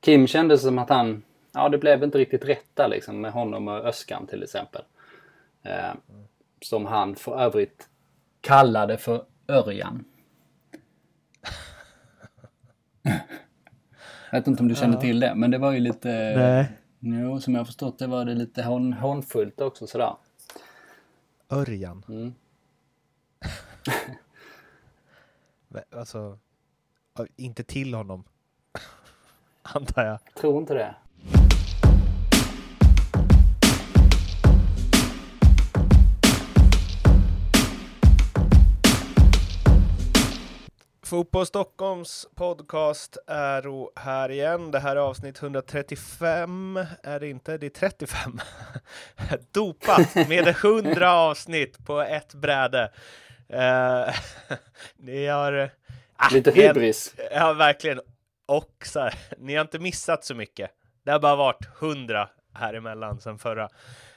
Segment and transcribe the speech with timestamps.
[0.00, 1.22] Kim kände som att han,
[1.52, 4.82] ja det blev inte riktigt rätt där liksom med honom och Öskan till exempel.
[5.62, 5.92] Eh,
[6.60, 7.88] som han för övrigt
[8.40, 10.04] kallade för Örjan.
[14.30, 15.00] Jag vet inte om du kände Ja.
[15.00, 16.08] till det, men det var ju lite...
[16.36, 16.72] Nej.
[17.00, 20.16] Jo, som jag förstått det var det lite hån, hånfullt också sådär.
[21.50, 22.04] Örjan.
[22.08, 22.34] Mm.
[25.96, 26.38] Alltså,
[27.36, 28.24] inte till honom.
[29.74, 30.18] Antar jag.
[30.34, 30.94] Tror inte det.
[41.10, 44.70] Fotboll Stockholms podcast är här igen.
[44.70, 47.58] Det här är avsnitt 135, är det inte?
[47.58, 48.40] Det är 35.
[49.52, 52.92] Dopat med 100 avsnitt på ett bräde.
[53.48, 54.14] Eh,
[54.96, 55.70] ni har...
[56.16, 57.14] Ah, Lite hybris.
[57.32, 58.00] Ja, verkligen.
[58.50, 60.70] Och så här, ni har inte missat så mycket.
[61.02, 63.68] Det har bara varit 100 här emellan sen förra.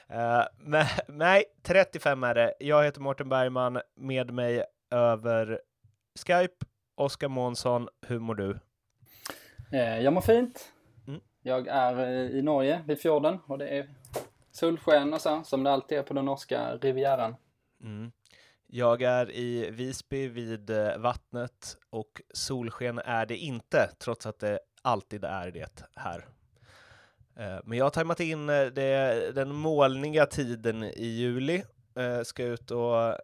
[0.08, 2.54] Eh, men nej, 35 är det.
[2.58, 5.60] Jag heter Mårten Bergman, med mig över
[6.26, 7.88] Skype, Oskar Månsson.
[8.06, 8.58] Hur mår du?
[9.72, 10.72] Eh, jag mår fint.
[11.06, 11.20] Mm.
[11.42, 13.88] Jag är eh, i Norge vid fjorden och det är
[14.50, 17.36] solsken och så, som det alltid är på den norska rivieran.
[17.80, 18.12] Mm.
[18.76, 24.58] Jag är i Visby vid eh, vattnet och solsken är det inte, trots att det
[24.82, 26.24] alltid är det här.
[27.36, 31.62] Eh, Men jag har tajmat in eh, det, den molniga tiden i juli.
[32.24, 33.14] Ska ut och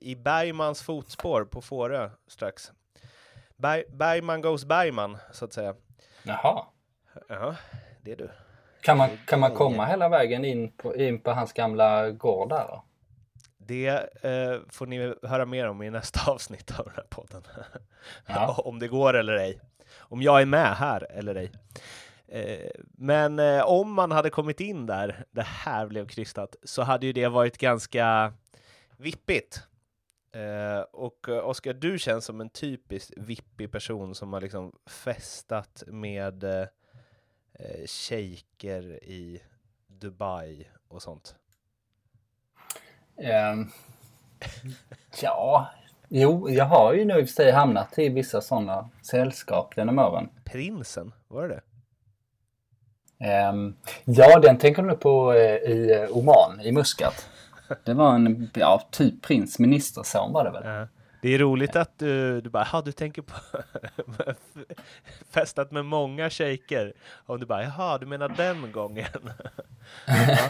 [0.00, 2.72] i Bergmans fotspår på Fårö strax.
[3.56, 5.74] Berg, Bergman goes Bergman, så att säga.
[6.22, 6.64] Jaha.
[7.28, 7.56] Ja,
[8.02, 8.30] det är du.
[8.80, 12.66] Kan man, kan man komma hela vägen in på, in på hans gamla gård där
[12.68, 12.84] då?
[13.66, 17.42] Det eh, får ni höra mer om i nästa avsnitt av den här podden.
[18.26, 18.54] Ja.
[18.64, 19.60] om det går eller ej.
[19.98, 21.52] Om jag är med här eller ej.
[22.28, 27.06] Eh, men eh, om man hade kommit in där, det här blev krystat, så hade
[27.06, 28.32] ju det varit ganska
[28.96, 29.62] vippigt.
[30.32, 35.82] Eh, och eh, Oskar, du känns som en typisk vippig person som har liksom festat
[35.86, 36.66] med eh,
[37.52, 39.42] eh, shejker i
[39.86, 41.36] Dubai och sånt.
[43.18, 43.66] Ehm,
[45.22, 45.70] ja,
[46.08, 49.98] jo, jag har ju nu i och för sig hamnat i vissa sådana sällskap genom
[49.98, 50.28] åren.
[50.44, 51.62] Prinsen, var det det?
[53.26, 57.28] Ehm, ja, den tänker du på eh, i eh, Oman, i Muscat.
[57.84, 60.62] Det var en, ja, typ prins, ministerson var det väl?
[60.64, 60.88] Ja.
[61.22, 63.34] Det är roligt att du, du bara, ja du tänker på
[65.30, 66.92] festat med många shejker.
[67.26, 69.06] Och du bara, jaha, du menar den gången?
[70.06, 70.48] Ja,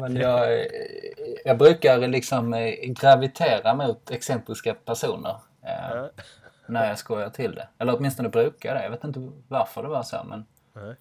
[0.00, 0.66] men jag,
[1.44, 6.10] jag brukar liksom eh, gravitera mot excentriska personer eh, Ja.
[6.66, 7.68] när jag skojar till det.
[7.78, 8.82] Eller åtminstone brukar det.
[8.82, 10.94] Jag vet inte varför det var så, men Nej.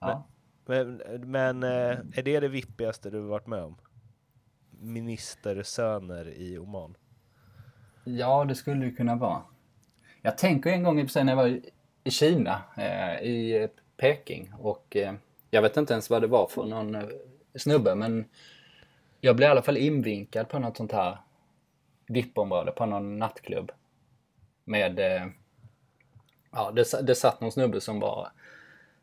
[0.00, 0.24] ja.
[0.66, 3.76] Men, men eh, är det det vippigaste du varit med om?
[4.82, 6.96] Ministersöner i Oman?
[8.04, 9.42] Ja, det skulle det kunna vara.
[10.22, 11.70] Jag tänker en gång i när jag var i-
[12.10, 15.14] Kina, eh, i eh, Peking och eh,
[15.50, 16.94] jag vet inte ens vad det var för någon
[17.56, 18.24] snubbe men
[19.20, 21.18] jag blev i alla fall invinkad på något sånt här
[22.06, 23.72] VIP-område på någon nattklubb.
[24.64, 25.26] Med, eh,
[26.52, 28.28] ja det, det satt någon snubbe som var,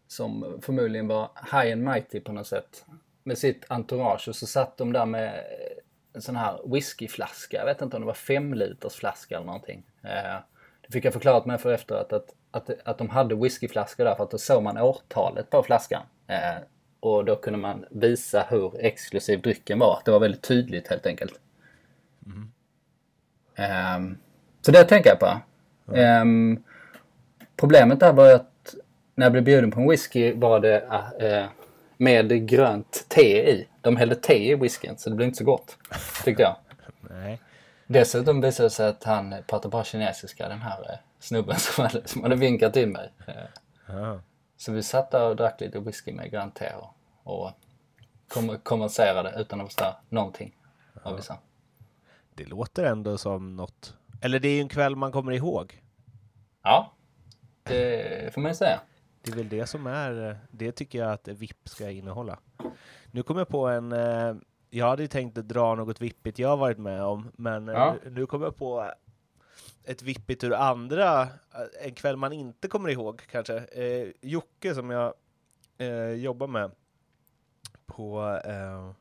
[0.08, 2.85] som förmodligen var high and mighty på något sätt.
[3.24, 5.84] Med sitt entourage och så satt de där med eh,
[6.14, 7.58] en sån här whiskyflaska.
[7.58, 9.84] Jag vet inte om det var fem liters flaska eller någonting.
[10.02, 10.40] Eh,
[10.81, 14.24] det fick jag förklarat mig för efteråt att, att, att de hade whiskyflaskor där för
[14.24, 16.03] att då såg man årtalet på flaskan.
[17.00, 20.02] Och då kunde man visa hur exklusiv drycken var.
[20.06, 21.40] Det var väldigt tydligt helt enkelt.
[23.58, 24.18] Ehm,
[24.62, 25.41] så det tänker jag på.
[25.96, 26.63] Ehm,
[27.56, 28.75] problemet där var att
[29.16, 30.78] när jag blev bjuden på en whisky var det
[31.19, 31.46] eh,
[31.97, 33.68] med grönt te i.
[33.81, 35.78] De hällde te i whiskyn så det blev inte så gott.
[36.24, 36.56] Tyckte jag.
[37.02, 37.40] Nej.
[37.88, 42.08] Dessutom visade det sig att han pratade bara kinesiska den här eh, snubben som hade,
[42.08, 43.12] som hade vinkat till mig.
[43.85, 44.19] Ja.
[44.57, 46.93] Så vi satt där och drack lite whisky med grönt te och,
[47.23, 47.52] och
[48.28, 48.58] kom,
[49.37, 50.55] utan att förstå någonting.
[51.03, 51.37] Vad vi sa.
[52.35, 53.93] Det låter ändå som något.
[54.22, 55.81] Eller det är ju en kväll man kommer ihåg.
[56.64, 56.93] Ja,
[57.64, 58.79] det får man ju säga.
[59.22, 62.40] Det är väl det som är, det tycker jag att VIP ska innehålla.
[63.11, 64.35] Nu kommer jag på en, eh,
[64.70, 67.96] jag hade ju tänkt dra något vippigt jag har varit med om, men eh, Ja.
[68.11, 68.91] nu kommer jag på
[69.83, 73.57] ett vippigt ur andra, eh, en kväll man inte kommer ihåg kanske.
[73.57, 75.13] Eh, Jocke som jag
[75.77, 76.71] eh, jobbar med
[77.85, 78.91] på eh,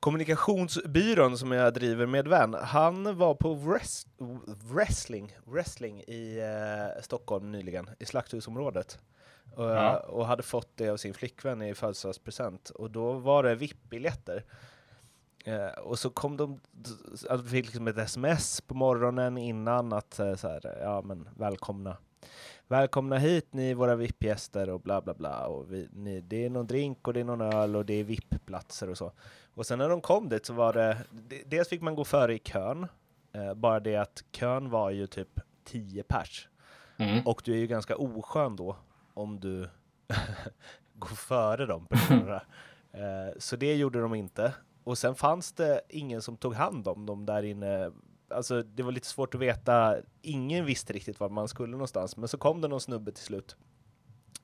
[0.00, 2.54] kommunikationsbyrån som jag driver med vän.
[2.54, 4.08] Han var på wrest
[4.74, 8.98] wrestling, wrestling i eh, Stockholm nyligen, i Slakthusområdet.
[9.54, 9.98] och, Ja.
[9.98, 12.70] och hade fått det av sin flickvän i födelsedagspresent.
[12.70, 14.44] Och då var det VIP-biljetter.
[15.46, 16.60] Eh, och så kom de,
[17.28, 21.28] att vi fick liksom ett sms på morgonen innan att eh, så här, ja men
[21.36, 21.96] välkomna.
[22.68, 25.46] Välkomna hit ni våra VIP-gäster och bla bla bla.
[25.46, 28.04] Och vi, ni, det är någon drink och det är någon öl och det är
[28.04, 29.12] VIP-platser och så.
[29.54, 32.34] Och sen när de kom dit så var det, de- dels fick man gå före
[32.34, 32.86] i kön.
[33.32, 36.48] Eh, bara det att kön var ju typ 10 pers.
[36.98, 37.26] Mm.
[37.26, 38.76] Och du är ju ganska oskön då
[39.14, 39.68] om du
[40.94, 42.42] går före de personerna.
[42.92, 44.52] Eh, så det gjorde de inte.
[44.86, 47.92] Och sen fanns det ingen som tog hand om dem där inne.
[48.28, 49.96] Alltså det var lite svårt att veta.
[50.22, 52.16] Ingen visste riktigt var man skulle någonstans.
[52.16, 53.56] Men så kom det någon snubbe till slut.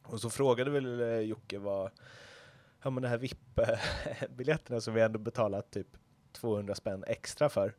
[0.03, 1.91] Och så frågade väl eh, Jocke vad,
[2.83, 5.97] ja men det här VIP-biljetterna som vi ändå betalat typ
[6.33, 7.75] 200 spänn extra för.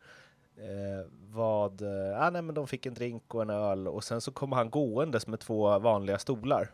[0.58, 4.22] Eh, vad, Ja, ah, nej men de fick en drink och en öl och sen
[4.22, 6.72] så kom han gåendes med två vanliga stolar.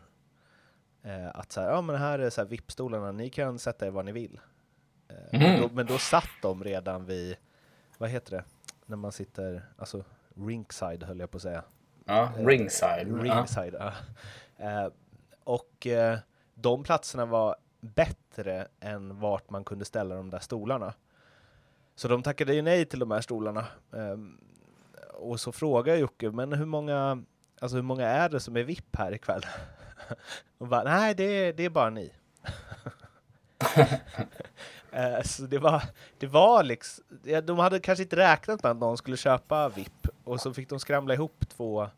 [1.02, 3.90] Eh, att så här, ja men här är så här VIP-stolarna, ni kan sätta er
[3.90, 4.40] var ni vill.
[5.10, 5.60] Eh, men, Mhm.
[5.60, 7.36] då, men då satt de redan vid,
[7.98, 8.44] vad heter det,
[8.86, 10.04] när man sitter, alltså
[10.36, 11.62] ringside höll jag på att säga.
[12.04, 13.08] Ja, ringside.
[13.08, 13.22] Ja.
[13.22, 13.92] Ringside, ja.
[14.56, 14.88] Eh,
[15.44, 16.18] och eh,
[16.54, 20.94] de platserna var bättre än vart man kunde ställa de där stolarna.
[21.94, 23.66] Så de tackade ju nej till de här stolarna.
[23.92, 24.40] Ehm,
[25.14, 27.22] och så frågade Jocke, men hur många,
[27.60, 29.42] alltså hur många är det som är VIP här ikväll?
[30.58, 32.12] och bara, nej det är, det är bara ni.
[34.92, 35.82] Eh, så det var,
[36.18, 37.04] det var liksom,
[37.44, 40.80] de hade kanske inte räknat med att någon skulle köpa VIP och så fick de
[40.80, 41.88] skramla ihop två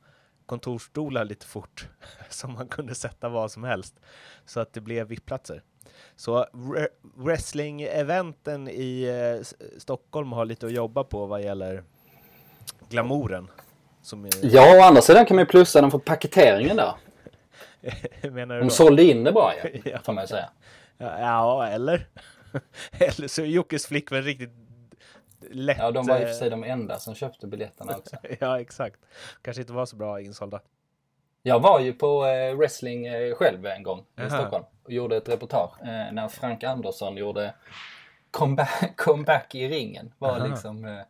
[0.47, 1.89] kontorsstolar lite fort
[2.31, 3.95] som man kunde sätta vad som helst
[4.47, 5.63] så att det blev VIP-platser.
[6.17, 9.03] Så re- wrestling-eventen i
[9.39, 9.47] eh,
[9.79, 11.85] Stockholm har lite att jobba på vad gäller
[12.89, 13.49] glamouren.
[14.13, 16.95] Är, Ja, å andra sidan kan man ju plussa den för paketeringen där.
[18.31, 18.71] Menar du De då?
[18.71, 19.99] sålde in det bra ju, Ja.
[20.05, 20.51] får man säga.
[20.99, 22.07] Ja, eller?
[22.93, 24.51] eller så är Jockes flickvän riktigt
[25.51, 25.79] lätt...
[25.79, 28.17] Ja, de var i och för eh, sig de enda som köpte biljetterna också.
[28.41, 29.01] Ja, exakt.
[29.43, 30.61] Kanske inte var så bra insålda.
[31.43, 34.31] Jag var ju på eh, wrestling eh, själv en gång i Jaha.
[34.31, 37.55] Stockholm och gjorde ett reportage eh, när Frank Andersson gjorde
[38.31, 40.15] comeback, comeback i ringen.
[40.19, 40.47] var Aha.
[40.47, 41.01] liksom eh,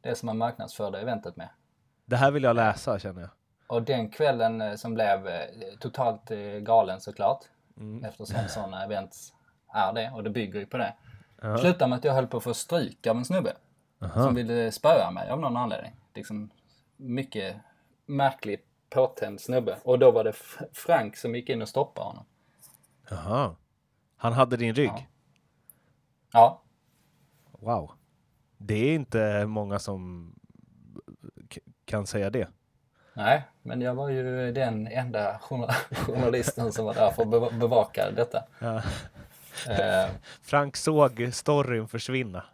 [0.00, 1.48] det som man marknadsförde eventet med.
[2.04, 3.30] Det här vill jag läsa känner jag.
[3.66, 5.44] Och den kvällen eh, som blev eh,
[5.80, 7.44] totalt eh, galen såklart.
[7.82, 8.04] Mm.
[8.04, 9.32] Eftersom sådana events
[9.74, 10.94] är det och det bygger ju på det.
[11.42, 11.58] Ja.
[11.58, 13.56] Slutade med att jag höll på att få stryk av en snubbe.
[14.02, 14.24] Aha.
[14.24, 15.92] Som ville spöa mig av någon anledning.
[16.14, 16.50] Liksom
[16.96, 17.56] mycket
[18.06, 19.78] märklig påtänd snubbe.
[19.84, 20.32] Och då var det
[20.72, 22.24] Frank som gick in och stoppade honom.
[23.10, 23.56] Jaha.
[24.16, 24.90] Han hade din rygg?
[24.90, 25.02] Ja.
[26.32, 26.62] Ja,
[27.62, 27.92] Wow.
[28.58, 30.34] Det är inte många som
[31.84, 32.48] kan säga det.
[33.14, 35.72] Nej, men jag var ju den enda journal-
[36.06, 38.42] journalisten som var där för att beva- bevaka detta.
[38.58, 38.76] Ja.
[39.68, 40.10] Eh,
[40.42, 42.44] Frank såg storyn försvinna.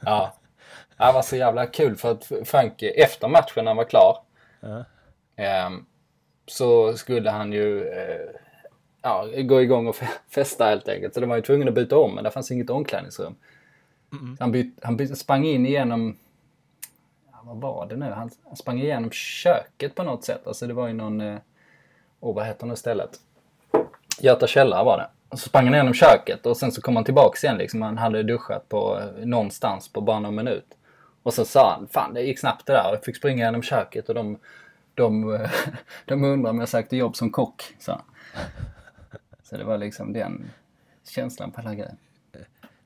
[0.00, 0.34] ja.
[0.96, 4.18] Det var så jävla kul för att Frank efter matchen när han var klar
[4.60, 4.84] Ja.
[5.36, 5.86] Ehm,
[6.46, 8.30] så skulle han ju eh,
[9.02, 11.14] ja, gå igång och fe- festa helt enkelt.
[11.14, 13.34] Så de var ju tvungna att byta om, men det fanns inget omklädningsrum.
[14.10, 16.16] Så han, byt, han byt, sprang in igenom,
[17.44, 18.10] vad var det nu?
[18.10, 20.46] Han, han sprang igenom köket på något sätt.
[20.46, 21.38] Alltså det var ju någon, eh,
[22.20, 23.10] oh, vad heter det stället?
[24.20, 25.08] Göta källare var det.
[25.28, 27.82] Och så sprang han igenom köket och sen så kom han tillbaks igen liksom.
[27.82, 30.66] Han hade duschat på eh, någonstans på bara någon minut.
[31.22, 32.90] Och så sa han, fan det gick snabbt det där.
[32.90, 34.38] Jag fick springa genom köket och de,
[34.94, 35.38] de,
[36.04, 37.62] de undrar om jag sökte jobb som kock.
[37.78, 38.00] Så.
[39.42, 40.50] så det var liksom den
[41.08, 41.96] känslan på hela grejen.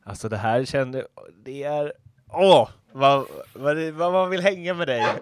[0.05, 1.07] Alltså det här kände...
[1.45, 1.93] Det är...
[2.29, 2.69] Åh!
[2.93, 5.01] Vad, vad, det- vad man vill hänga med dig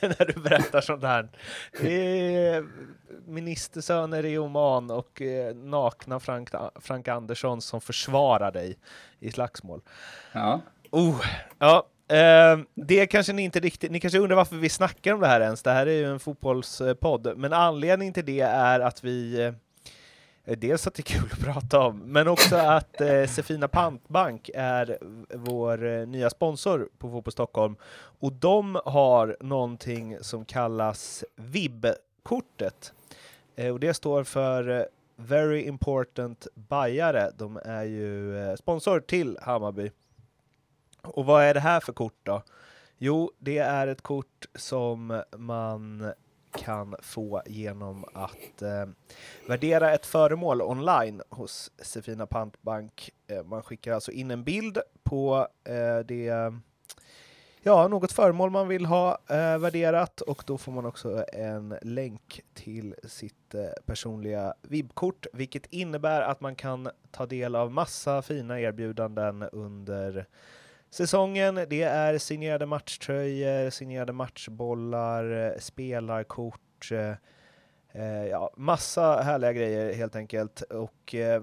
[0.00, 1.28] när du berättar sånt här.
[1.80, 1.92] Det
[2.46, 2.64] är
[3.26, 6.48] ministersöner i Oman och eh, nakna Frank,
[6.80, 8.78] Frank Andersson som försvarar dig
[9.20, 9.80] i slagsmål.
[10.32, 10.60] Ja.
[10.90, 11.20] Oh,
[11.58, 13.90] ja, eh, det kanske ni inte riktigt...
[13.90, 15.62] Ni kanske undrar varför vi snackar om det här ens.
[15.62, 19.52] Det här är ju en fotbollspodd, men anledningen till det är att vi eh,
[20.46, 24.50] Eh, dels att det är kul att prata om, men också att eh, Sefina Pantbank
[24.54, 24.98] är
[25.34, 27.76] vår eh, nya sponsor på Fotboll Stockholm.
[28.20, 32.92] Och de har någonting som kallas VIB-kortet.
[33.56, 34.82] Eh, och det står för eh,
[35.16, 37.30] Very Important Bajare.
[37.36, 39.90] De är ju eh, sponsor till Hammarby.
[41.02, 42.42] Och vad är det här för kort då?
[42.98, 46.12] Jo, det är ett kort som man
[46.58, 48.86] kan få genom att eh,
[49.48, 53.10] värdera ett föremål online hos Sefina Pantbank.
[53.26, 56.52] Eh, man skickar alltså in en bild på eh, det
[57.66, 62.40] ja, något föremål man vill ha eh, värderat och då får man också en länk
[62.54, 68.60] till sitt eh, personliga vibbkort vilket innebär att man kan ta del av massa fina
[68.60, 70.26] erbjudanden under
[70.90, 71.54] säsongen.
[71.54, 77.12] Det är signerade matchtröjor, signerade matchbollar, spelarkort, eh,
[77.92, 80.60] eh, ja, massa härliga grejer helt enkelt.
[80.60, 81.42] Och eh,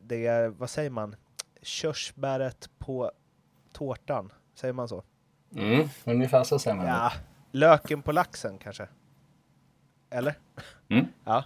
[0.00, 1.16] det är, vad säger man,
[1.62, 3.12] körsbäret på
[3.72, 5.04] tårtan, säger man så?
[5.56, 6.86] Mm, ungefär så säger man.
[6.86, 7.12] Ja,
[7.52, 8.88] löken på laxen kanske?
[10.10, 10.34] Eller?
[10.90, 11.06] Mm.
[11.24, 11.44] Ja.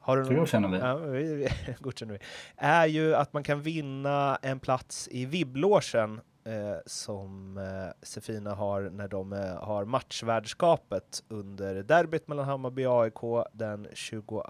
[0.00, 0.78] Har du Det godkänner vi.
[0.78, 1.48] Ja, vi, vi
[1.80, 2.18] godkänner vi.
[2.56, 8.82] Är ju att man kan vinna en plats i vibblåsen eh, som eh, Sefina har
[8.82, 14.44] när de eh, har matchvärdskapet under derbyt mellan Hammarby och AIK den 22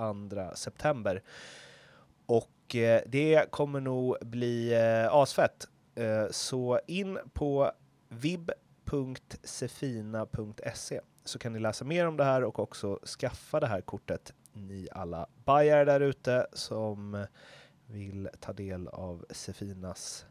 [0.54, 1.22] september.
[2.26, 5.68] Och eh, det kommer nog bli eh, asfett.
[5.94, 7.72] Eh, så in på
[8.08, 8.60] vib.sefina.se
[11.24, 14.88] så kan ni läsa mer om det här och också skaffa det här kortet ni
[14.92, 17.26] alla bajare där ute som
[17.86, 20.26] vill ta del av Sefinas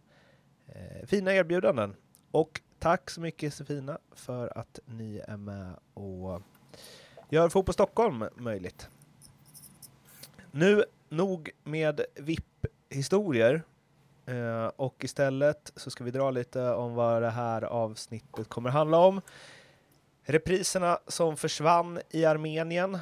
[0.76, 1.96] Eh, fina erbjudanden.
[2.32, 6.42] Och tack så mycket Sefina för att ni är med och
[7.30, 8.90] gör Fotboll Stockholm möjligt.
[10.52, 13.64] Nu nog med VIP-historier
[14.26, 18.98] eh, och istället så ska vi dra lite om vad det här avsnittet kommer handla
[18.98, 19.22] om.
[20.24, 23.00] Repriserna som försvann i Armenien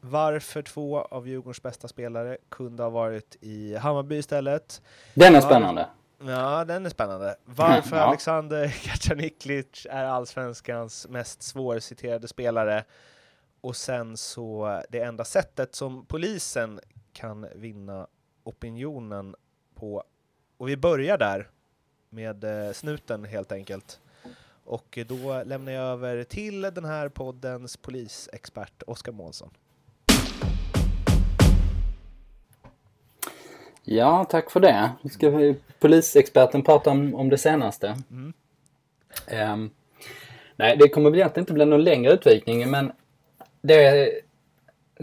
[0.00, 4.82] varför två av Djurgårdens bästa spelare kunde ha varit i Hammarby istället.
[5.14, 5.86] Den är spännande.
[6.18, 7.36] Ja, den är spännande.
[7.44, 8.02] Varför Ja.
[8.02, 12.84] Alexander Kacaniklic är allsvenskans mest svårciterade spelare.
[13.60, 16.80] Och sen så det enda sättet som polisen
[17.12, 18.06] kan vinna
[18.44, 19.34] opinionen
[19.74, 20.04] på.
[20.56, 21.50] Och vi börjar där
[22.10, 24.00] med eh, snuten helt enkelt.
[24.64, 29.50] Och då lämnar jag över till den här poddens polisexpert Oskar Månsson.
[33.88, 34.90] Ja, tack för det.
[35.02, 37.96] Nu ska vi, polisexperten prata om, om det senaste.
[38.10, 38.32] Mm.
[39.26, 39.70] Ehm,
[40.56, 42.92] nej, det kommer väl egentligen inte bli någon längre utvikning, men
[43.62, 44.12] det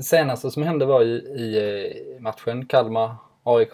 [0.02, 3.74] senaste som hände var ju i eh, matchen Kalmar-AIK.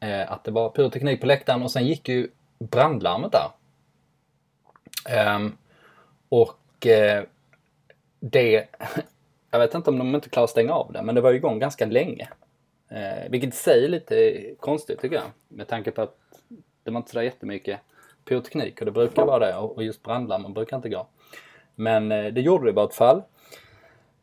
[0.00, 3.50] Eh, att det var pyroteknik på läktaren och sen gick ju brandlarmet där.
[5.08, 5.56] Ehm,
[6.28, 7.24] och eh,
[8.20, 8.66] det,
[9.50, 11.36] jag vet inte om de inte klarar att stänga av det, men det var ju
[11.36, 12.28] igång ganska länge.
[12.90, 15.30] Eh, vilket i sig är lite konstigt tycker jag.
[15.48, 16.16] Med tanke på att
[16.84, 17.80] det var inte sådär jättemycket
[18.24, 21.06] pyroteknik och det brukar vara det och just brandlarmen brukar inte gå.
[21.74, 23.22] Men eh, det gjorde det i vart fall.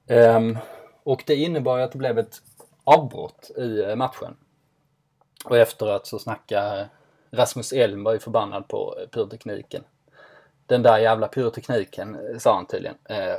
[0.08, 0.58] Ehm,
[1.04, 2.42] och det innebar ju att det blev ett
[2.84, 4.38] avbrott i eh, matchen.
[5.46, 6.90] Och efteråt så snackade
[7.32, 9.84] Rasmus Elm var ju förbannad på eh, pyrotekniken.
[10.66, 12.98] Den där jävla pyrotekniken, eh, sa han tydligen.
[13.06, 13.36] Eh,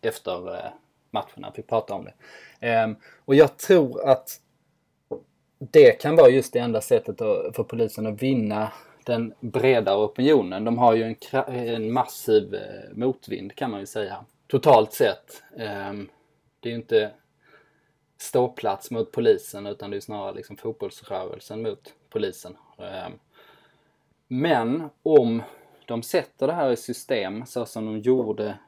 [0.00, 0.72] efter matchen,
[1.10, 2.14] matchen, han fick prata om det.
[2.60, 4.40] Ehm, och jag tror att
[5.58, 7.18] det kan vara just det enda sättet
[7.56, 8.72] för polisen att vinna
[9.04, 10.64] den bredare opinionen.
[10.64, 11.16] De har ju en,
[11.48, 14.24] en massiv eh, motvind kan man ju säga.
[14.46, 15.42] Totalt sett.
[15.56, 16.08] Ehm,
[16.60, 17.10] det är ju inte
[18.18, 22.56] ståplats mot polisen utan det är snarare liksom fotbollsrörelsen mot polisen.
[22.78, 23.12] Ehm,
[24.28, 25.42] men om
[25.86, 28.58] de sätter det här i system så som de gjorde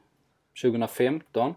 [0.61, 1.55] 2015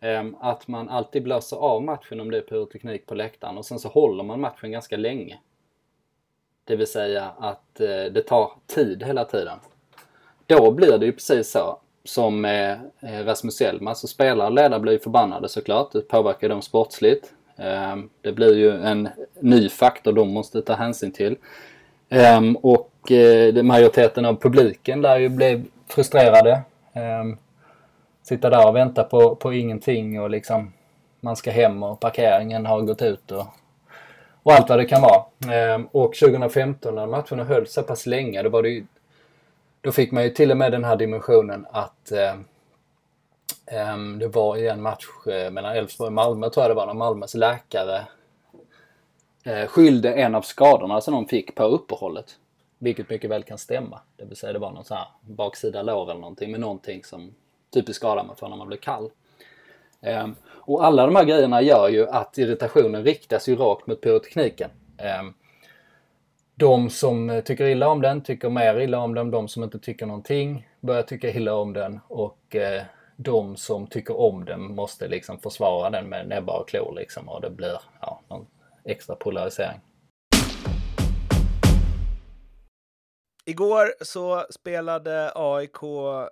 [0.00, 3.78] Ehm, att man alltid blåser av matchen om det är pyroteknik på läktaren och sen
[3.78, 5.38] så håller man matchen ganska länge.
[6.64, 9.58] Det vill säga att eh, det tar tid hela tiden.
[10.46, 13.86] Då blir det ju precis så som med eh, Rasmus Elm.
[13.86, 15.92] Alltså spelare och ledare blir ju förbannade såklart.
[15.92, 17.32] Det påverkar dem sportsligt.
[17.56, 19.08] Ehm, det blir ju en
[19.40, 21.36] ny faktor de måste ta hänsyn till.
[22.08, 26.62] Ehm, och eh, majoriteten av publiken lär ju bli frustrerade.
[28.22, 30.72] Sitta där och vänta på, på ingenting och liksom
[31.20, 33.46] man ska hem och parkeringen har gått ut och,
[34.42, 35.54] och allt vad det kan vara.
[35.54, 38.84] Ehm, och 2015 när matcherna höll så pass länge, då var det ju,
[39.80, 42.34] då fick man ju till och med den här dimensionen att eh,
[43.66, 46.86] ehm, det var i en match eh, mellan Elfsborg och Malmö tror jag det var,
[46.86, 48.06] när Malmös läkare
[49.44, 52.36] eh, skyllde en av skadorna som de fick på uppehållet.
[52.78, 54.00] Vilket mycket väl kan stämma.
[54.16, 57.34] Det vill säga det var någon sån här baksida lår eller någonting med någonting som
[57.70, 59.10] typisk skada man får när man blir kall.
[60.00, 64.70] Ehm, och alla de här grejerna gör ju att irritationen riktas ju rakt mot pyrotekniken.
[64.98, 65.34] Ehm,
[66.54, 69.30] de som tycker illa om den tycker mer illa om den.
[69.30, 72.00] De som inte tycker någonting börjar tycka illa om den.
[72.08, 72.82] Och eh,
[73.16, 77.28] de som tycker om den måste liksom försvara den med näbbar och klor liksom.
[77.28, 78.46] Och det blir ja, någon
[78.84, 79.80] extra polarisering.
[83.44, 85.82] Igår så spelade AIK,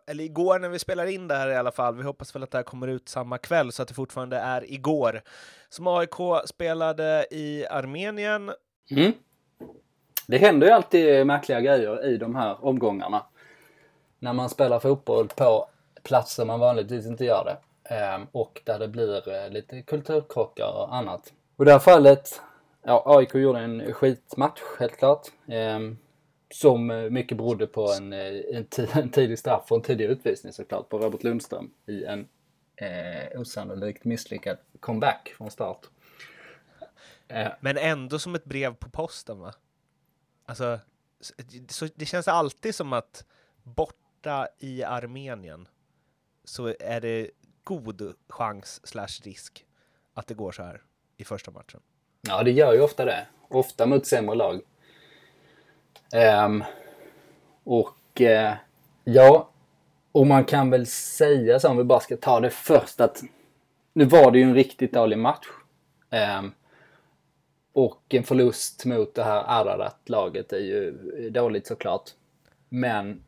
[0.07, 2.51] eller igår när vi spelar in det här i alla fall, vi hoppas väl att
[2.51, 5.23] det här kommer ut samma kväll så att det fortfarande är igår,
[5.69, 8.53] som AIK spelade i Armenien.
[8.91, 9.13] Mm.
[10.27, 13.23] Det händer ju alltid märkliga grejer i de här omgångarna.
[14.19, 15.69] När man spelar fotboll på
[16.03, 17.57] platser man vanligtvis inte gör det.
[17.95, 21.33] Ehm, och där det blir eh, lite kulturkrockar och annat.
[21.57, 22.43] Och i det här fallet,
[22.83, 25.27] ja AIK gjorde en skitmatch helt klart.
[25.49, 25.99] Ehm,
[26.51, 30.53] som eh, mycket berodde på en, eh, en, en tidig straff och en tidig utvisning
[30.53, 32.29] såklart på Robert Lundström i en
[32.77, 35.87] eh, osannolikt misslyckad comeback från start.
[37.29, 37.49] Eh.
[37.61, 39.55] Men ändå som ett brev på posten va?
[40.47, 40.81] Alltså,
[41.69, 43.25] så det känns alltid som att
[43.63, 45.69] borta i Armenien
[46.45, 47.31] så är det
[47.65, 49.67] god chans slash risk
[50.15, 50.83] att det går så här
[51.17, 51.81] i första matchen.
[52.21, 53.27] Ja, det gör ju ofta det.
[53.49, 54.61] Ofta mot sämre lag.
[56.47, 56.65] Um,
[57.65, 58.53] och uh,
[59.05, 59.51] ja,
[60.13, 63.23] och man kan väl säga så om vi bara ska ta det först att
[63.93, 65.47] nu var det ju en riktigt dålig match.
[66.39, 66.53] Um,
[67.73, 70.91] och en förlust mot det här Ararat-laget är ju
[71.31, 72.11] dåligt såklart.
[72.69, 73.23] Men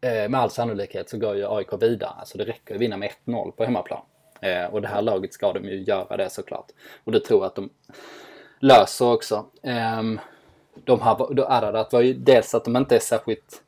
[0.00, 2.10] eh, med all sannolikhet så går ju AIK vidare.
[2.10, 4.00] Alltså det räcker att vinna med 1-0 på hemmaplan.
[4.40, 6.66] Eh, och det här laget ska de ju göra det såklart.
[7.04, 7.70] Och det tror jag att de
[8.60, 9.46] löser också.
[9.62, 10.02] Eh,
[10.84, 13.62] de här, då Ararat var ju dels att de inte är särskilt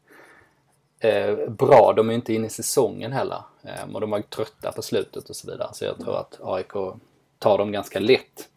[1.00, 1.92] eh, bra.
[1.96, 3.42] De är ju inte inne i säsongen heller.
[3.62, 5.68] Eh, och de var trötta på slutet och så vidare.
[5.72, 6.72] Så jag tror att AIK
[7.38, 8.48] tar dem ganska lätt.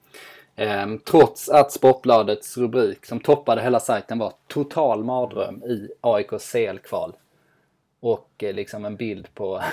[0.56, 7.14] Eh, trots att Sportbladets rubrik som toppade hela sajten var total mardröm i AIKs CL-kval.
[8.00, 9.64] Och eh, liksom en bild på,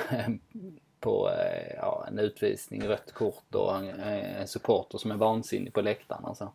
[1.01, 5.73] på eh, ja, en utvisning, rött kort och en, eh, en supporter som är vansinnig
[5.73, 6.25] på läktaren.
[6.25, 6.53] Alltså.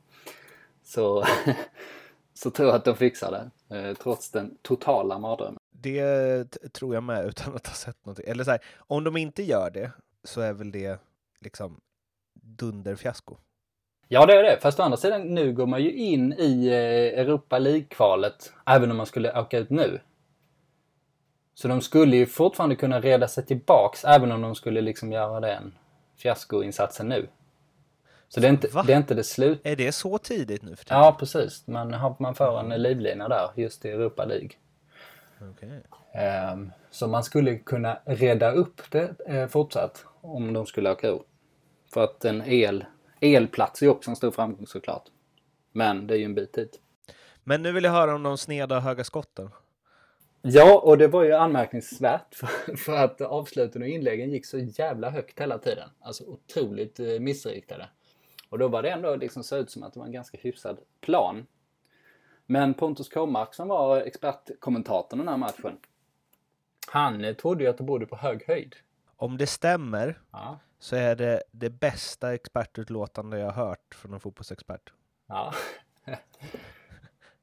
[0.84, 1.26] Så,
[2.34, 3.78] så tror jag att de fixar det.
[3.78, 5.60] Eh, trots den totala mardrömmen.
[5.72, 8.26] Det tror jag med utan att ha sett någonting.
[8.28, 9.92] Eller så här, om de inte gör det
[10.24, 11.00] så är väl det
[11.40, 11.82] liksom
[12.34, 13.38] dunderfiasko.
[14.08, 14.60] Ja, det är det.
[14.62, 16.70] Fast å andra sidan, nu går man ju in i
[17.16, 20.00] Europa League-kvalet även om man skulle åka ut nu.
[21.54, 25.40] Så de skulle ju fortfarande kunna reda sig tillbaks även om de skulle liksom göra
[25.40, 25.74] den
[26.18, 27.28] fiaskoinsatsen nu.
[28.34, 29.62] Så det är inte, det, är inte det slut...
[29.64, 30.98] Är det så tidigt nu för tiden?
[30.98, 31.68] Ja, precis.
[31.68, 34.50] Man, man får en livlina där just i Europa League.
[35.52, 35.70] Okay.
[35.70, 35.82] Um,
[36.14, 41.22] ehm, så man skulle kunna reda upp det uh, fortsatt om de skulle åka ur.
[41.94, 42.86] För att en el,
[43.20, 45.04] elplats är också en stor framgång såklart.
[45.72, 46.80] Men det är ju en bit dit.
[47.44, 49.50] Men nu vill jag höra om de sneda höga skotten.
[50.42, 55.10] Ja, och det var ju anmärkningsvärt för, för att avsluten och inläggen gick så jävla
[55.10, 55.90] högt hela tiden.
[56.02, 57.88] Alltså otroligt eh, missriktade.
[58.52, 60.80] Och då var det ändå liksom så ut som att det var en ganska hyfsad
[61.02, 61.48] plan.
[62.46, 65.78] Men Pontus Kåmark som var expertkommentatorn den här matchen.
[66.88, 68.76] Han eh, trodde ju att det bodde på hög höjd.
[69.16, 70.60] Om det stämmer ja.
[70.80, 74.94] så är det det bästa expertutlåtande jag har hört från en fotbollsexpert.
[75.28, 75.54] Ja.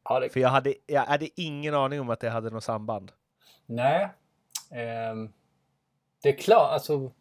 [0.04, 0.28] Ja, det...
[0.28, 3.12] För jag hade, jag hade ingen aning om att det hade något samband.
[3.66, 4.02] Nej.
[4.70, 5.14] Eh,
[6.22, 7.12] det är klart, alltså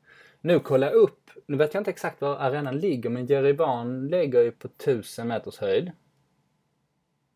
[0.48, 1.30] nu kolla upp.
[1.46, 5.58] Nu vet jag inte exakt var arenan ligger, men Jerevan ligger ju på 1000 meters
[5.58, 5.92] höjd.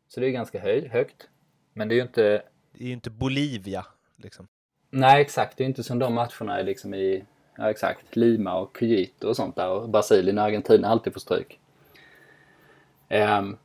[0.08, 1.30] Så det är ganska höjd, högt.
[1.74, 2.43] Men det är ju inte...
[2.71, 3.86] Det är ju inte Bolivia,
[4.17, 4.47] liksom.
[4.89, 5.58] Nej, exakt.
[5.58, 7.26] Det är inte som de matcherna är liksom i,
[7.58, 9.69] ja exakt, Lima och Cuyito och sånt där.
[9.69, 11.60] Och Brasilien och Argentina alltid får stryk.
[13.10, 13.58] Um,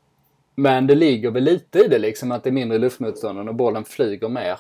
[0.55, 3.85] men det ligger väl lite i det liksom att det är mindre luftmotstånd och bollen
[3.85, 4.59] flyger mer.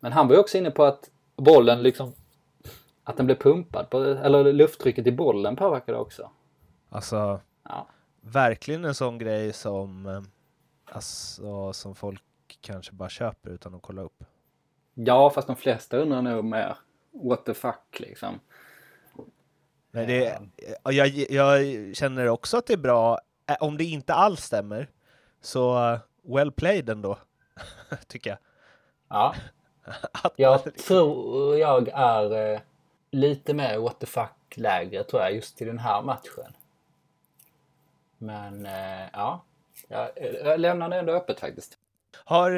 [0.00, 2.12] Men han var ju också inne på att bollen liksom
[3.04, 6.30] att den blir pumpad, på, eller lufttrycket i bollen påverkar det också.
[6.90, 7.86] Alltså, ja.
[8.20, 10.22] verkligen en sån grej som, eh,
[10.94, 12.22] alltså, som folk
[12.60, 14.24] kanske bara köper utan att kolla upp.
[14.94, 16.76] Ja, fast de flesta undrar nog mer
[17.12, 18.40] what the fuck liksom.
[19.90, 20.38] Men det,
[20.84, 21.60] jag, jag
[21.96, 24.88] känner också att det är bra, eh, om det inte alls stämmer,
[25.40, 27.18] så well played ändå,
[28.06, 28.38] tycker jag.
[29.08, 29.34] Ja.
[30.36, 32.60] jag liksom- tror jag är
[33.14, 36.56] lite mer what the fuck-läge tror jag just i den här matchen.
[38.18, 39.44] Men uh, ja,
[39.88, 40.08] jag,
[40.44, 41.78] jag lämnar det ändå öppet faktiskt.
[42.24, 42.50] Har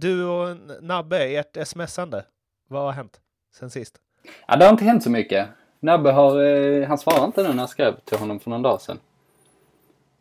[0.00, 2.24] du och Nabbe, ert smsande,
[2.68, 3.20] vad har hänt
[3.54, 4.00] sen sist?
[4.46, 5.48] Ja, det har inte hänt så mycket.
[5.80, 8.98] Nabbe har, han svarar inte nu när jag skrev till honom för någon dag sedan.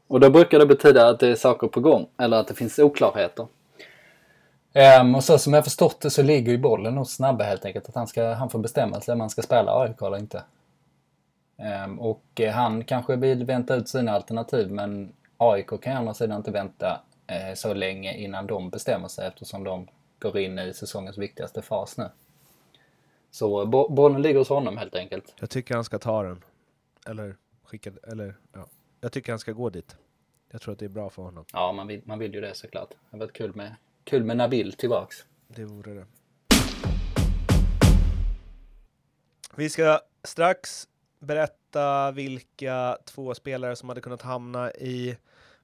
[0.07, 2.79] Och då brukar det betyda att det är saker på gång eller att det finns
[2.79, 3.47] oklarheter.
[4.73, 7.89] Um, och så som jag förstått det så ligger ju bollen hos Snabbe helt enkelt.
[7.89, 10.43] Att han, ska, han får bestämma sig om han ska spela AIK eller inte.
[11.85, 16.37] Um, och han kanske vill vänta ut sina alternativ men AIK kan å andra sidan
[16.37, 17.01] inte vänta
[17.31, 19.87] uh, så länge innan de bestämmer sig eftersom de
[20.19, 22.09] går in i säsongens viktigaste fas nu.
[23.31, 25.35] Så bo bollen ligger hos honom helt enkelt.
[25.39, 26.43] Jag tycker han ska ta den.
[27.07, 28.65] Eller skicka, eller ja.
[29.01, 29.95] Jag tycker han ska gå dit.
[30.51, 31.45] Jag tror att det är bra för honom.
[31.53, 32.89] Ja, man vill, man vill ju det såklart.
[32.89, 35.25] Det har varit kul med, kul med Nabil tillbaks.
[35.47, 36.05] Det vore det.
[39.55, 40.87] Vi ska strax
[41.19, 45.17] berätta vilka två spelare som hade kunnat hamna i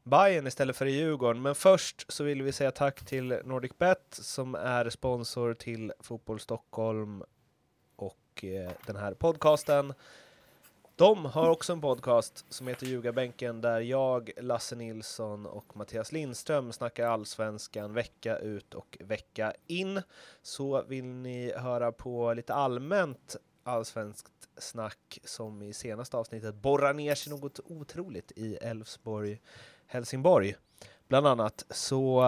[0.03, 1.41] Bayern istället för i Djurgården.
[1.41, 7.23] Men först så vill vi säga tack till NordicBet som är sponsor till Fotboll Stockholm
[7.95, 9.93] och eh, den här podcasten.
[10.97, 16.71] De har också en podcast som heter Ljugarbänken där jag, Lasse Nilsson och Mattias Lindström
[16.71, 20.01] snackar allsvenskan vecka ut och vecka in.
[20.41, 27.15] Så vill ni höra på lite allmänt allsvenskt snack som i senaste avsnittet borrar ner
[27.15, 29.41] sig något otroligt i Elfsborg
[29.87, 30.55] Helsingborg.
[31.07, 32.21] Bland annat så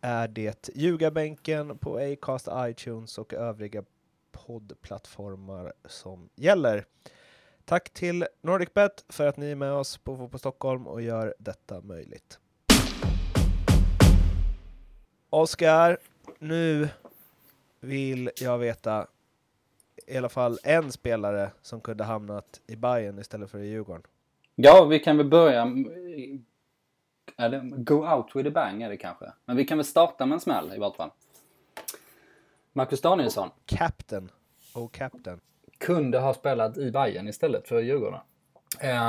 [0.00, 3.84] är det Ljugarbänken på Acast, iTunes och övriga
[4.32, 6.86] poddplattformar som gäller.
[7.70, 11.80] Tack till NordicBet för att ni är med oss på Fotboll Stockholm och gör detta
[11.80, 12.38] möjligt.
[15.30, 15.98] Oskar,
[16.38, 16.88] nu
[17.80, 19.06] vill jag veta
[20.06, 24.02] i alla fall en spelare som kunde hamnat i Bayern istället för i Djurgården.
[24.54, 25.62] Ja, vi kan väl börja...
[27.36, 29.32] Eller, go out with a bang är det kanske.
[29.44, 31.10] Men vi kan väl starta med en smäll i vart fall.
[32.72, 33.50] Marcus Danielsson.
[33.66, 34.30] Captain.
[34.74, 35.40] Oh, captain.
[35.80, 38.20] Kunde ha spelat i Bayern istället för Djurgården.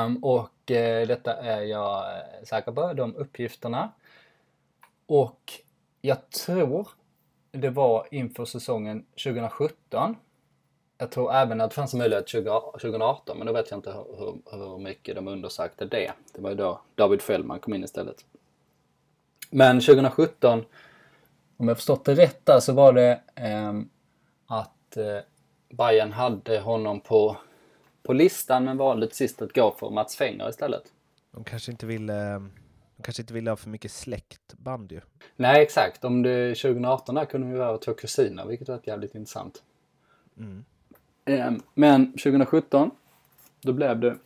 [0.05, 3.91] Um, och uh, detta är jag eh, säker på, de uppgifterna.
[5.05, 5.53] Och
[6.01, 6.87] jag tror
[7.51, 10.15] det var inför säsongen 2017
[11.01, 14.35] jag tror även att det fanns en möjlighet 2018, men då vet jag inte hur,
[14.51, 16.11] hur mycket de undersökte det.
[16.33, 18.25] Det var ju då David Fällman kom in istället.
[19.49, 20.65] Men 2017,
[21.57, 23.73] om jag förstått det rätt där, så var det eh,
[24.47, 25.17] att eh,
[25.71, 27.37] Bayern hade honom på,
[28.03, 30.83] på listan men valde till sist att gå för Mats Fenger istället.
[31.31, 32.41] De kanske inte ville
[33.01, 35.01] de kanske inte ville ha för mycket släktband ju.
[35.35, 39.63] Nej exakt, om det 2018 där kunde vi vara två kusiner vilket var jävligt intressant.
[40.37, 40.65] Mm.
[41.25, 42.91] Ehm, men 2017,
[43.61, 44.17] då blev det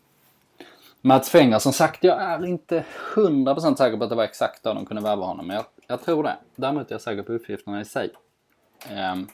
[1.02, 1.60] Mats Fenger.
[1.60, 5.04] Som sagt, jag är inte 100% säker på att det var exakt då de kunde
[5.04, 5.48] värva honom.
[5.48, 6.38] Men jag, jag tror det.
[6.56, 8.10] Däremot är jag säker på uppgifterna i sig.
[9.14, 9.28] Um,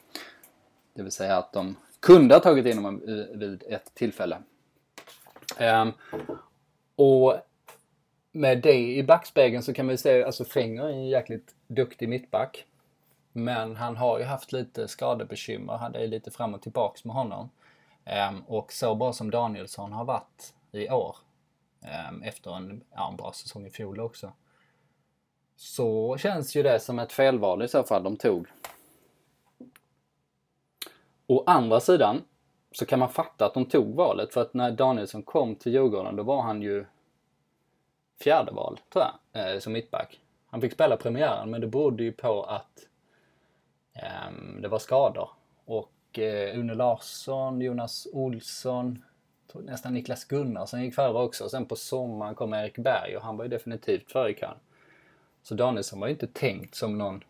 [0.94, 3.02] det vill säga att de kunde ha tagit in honom
[3.34, 4.42] vid ett tillfälle.
[5.60, 5.94] Um,
[6.96, 7.36] och
[8.32, 12.10] med det i backspegeln så kan man ju säga, alltså Fenger är en jäkligt duktig
[12.10, 12.66] mittback.
[13.34, 17.50] Men han har ju haft lite skadebekymmer, hade lite fram och tillbaks med honom.
[18.30, 21.16] Um, och så bra som Danielsson har varit i år,
[22.10, 24.32] um, efter en, ja, en bra säsong i fjol också,
[25.56, 28.48] så känns ju det som ett felval i så fall de tog.
[31.32, 32.22] Å andra sidan
[32.72, 36.16] så kan man fatta att de tog valet för att när Danielsson kom till Djurgården
[36.16, 36.86] då var han ju
[38.20, 40.20] fjärde val, tror jag, eh, som mittback.
[40.50, 42.88] Han fick spela premiären men det berodde ju på att
[43.94, 45.30] Um, det var skador.
[45.66, 49.04] Och uh, Une Larsson, Jonas Olsson,
[49.54, 51.50] nästan Niklas Gunnarsson gick före också.
[51.50, 54.58] Sen på sommaren kom Erik Berg och han var ju definitivt före i kön.
[55.44, 57.24] Så Danielsson var ju inte tänkt som någon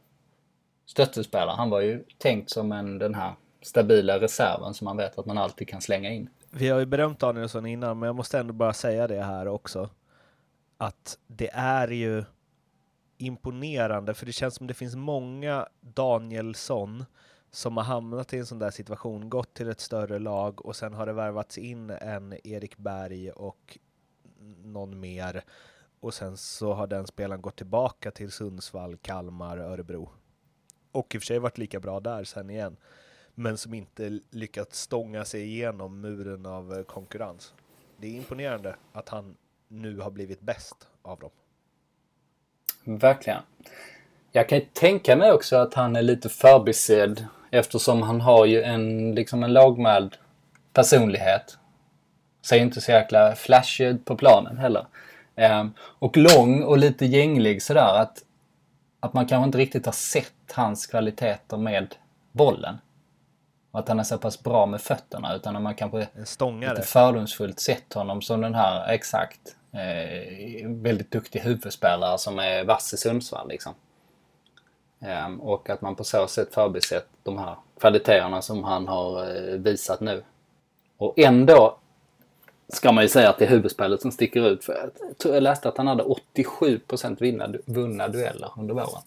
[0.86, 1.56] stöttespelare.
[1.58, 5.38] Han var ju tänkt som en, den här stabila reserven som man vet att man
[5.38, 6.30] alltid kan slänga in.
[6.52, 9.90] Vi har ju berömt Danielsson innan, men jag måste ändå bara säga det här också.
[10.78, 12.24] Att det är ju
[13.18, 17.06] imponerande, för det känns som det finns många Danielsson
[17.52, 20.94] som har hamnat i en sån där situation, gått till ett större lag och sen
[20.94, 23.78] har det värvats in en Erik Berg och
[24.64, 25.44] någon mer
[26.00, 30.10] och sen så har den spelaren gått tillbaka till Sundsvall, Kalmar, Örebro
[30.92, 32.78] och i och för sig varit lika bra där sen igen,
[33.36, 37.54] men som inte lyckats stånga sig igenom muren av eh, konkurrens.
[37.98, 39.36] Det är imponerande att han
[39.68, 41.30] nu har blivit bäst av dem.
[42.84, 43.42] Verkligen.
[44.32, 49.16] Jag kan tänka mig också att han är lite förbisedd eftersom han har ju en,
[49.16, 50.18] liksom en lågmäld
[50.74, 51.58] personlighet.
[52.42, 54.86] Ser inte så jäkla flashig på planen heller.
[55.36, 58.24] Um, och lång och lite gänglig sådär att,
[59.00, 61.96] att man kanske inte riktigt har sett hans kvaliteter med
[62.32, 62.78] bollen.
[63.72, 66.08] Och att han är så pass bra med fötterna utan att man kanske
[66.62, 72.94] lite fördomsfullt sett honom som den här, exakt, eh, väldigt duktig huvudspelare som är vass
[72.94, 73.50] i Sundsvall.
[73.50, 73.74] Liksom.
[75.00, 79.58] Eh, och att man på så sätt förbisett de här kvaliteterna som han har eh,
[79.58, 80.24] visat nu.
[80.98, 81.78] Och ändå
[82.68, 84.64] ska man ju säga att det är huvudspelet som sticker ut.
[84.64, 89.02] För jag, tror jag läste att han hade 87% vinna, vunna dueller under våren.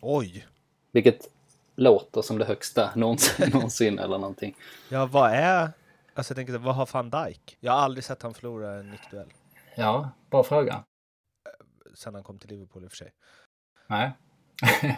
[0.00, 0.46] Oj!
[0.92, 1.28] Vilket
[1.80, 4.56] låter som det högsta någonsin, någonsin eller någonting.
[4.88, 5.70] Ja, vad är...
[6.14, 7.56] Alltså jag tänker, vad har van Dijk?
[7.60, 9.32] Jag har aldrig sett han förlora en nickduell.
[9.74, 10.84] Ja, bra fråga.
[11.94, 13.12] Sen han kom till Liverpool i och för sig.
[13.86, 14.12] Nej.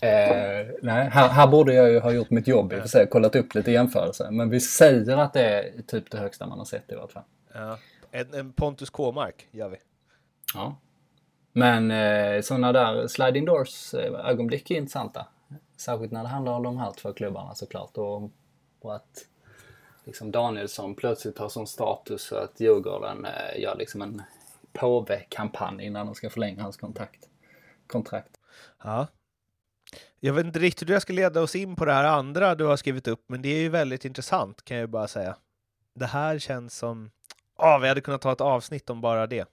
[0.00, 3.06] eh, nej, här, här, borde jag ju ha gjort mitt jobb i och för sig,
[3.06, 4.30] kollat upp lite jämförelser.
[4.30, 7.24] Men vi säger att det är typ det högsta man har sett i vart fall.
[7.54, 7.78] Ja.
[8.10, 9.76] En, en Pontus K-mark gör vi.
[10.54, 10.76] Ja.
[11.52, 15.26] Men eh, sådana där sliding doors eh, ögonblick är intressanta.
[15.76, 17.96] Särskilt när det handlar om de här två klubbarna såklart.
[17.96, 18.30] Och,
[18.80, 19.26] och att
[20.04, 24.22] liksom Danielsson plötsligt har sån status så att Djurgården eh, gör liksom en
[24.72, 27.28] påve-kampanj innan de ska förlänga hans kontakt,
[27.86, 28.40] kontrakt.
[28.84, 29.06] Ja.
[30.20, 32.64] Jag vet inte riktigt hur jag ska leda oss in på det här andra du
[32.64, 35.36] har skrivit upp, men det är ju väldigt intressant kan jag ju bara säga.
[35.94, 37.10] Det här känns som...
[37.58, 39.48] Ja, oh, vi hade kunnat ta ett avsnitt om bara det.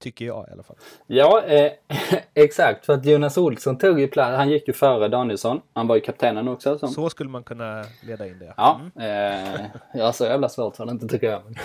[0.00, 0.76] Tycker jag i alla fall.
[1.06, 1.72] Ja, eh,
[2.34, 2.86] exakt.
[2.86, 4.36] För att Jonas Olsson tog ju plats.
[4.36, 5.60] Han gick ju före Danielsson.
[5.72, 6.78] Han var ju kaptenen också.
[6.78, 6.88] Som...
[6.88, 8.54] Så skulle man kunna leda in det.
[8.56, 9.54] Ja, mm.
[9.54, 9.60] eh,
[9.94, 11.42] jag så jävla svårt för det inte tycker jag.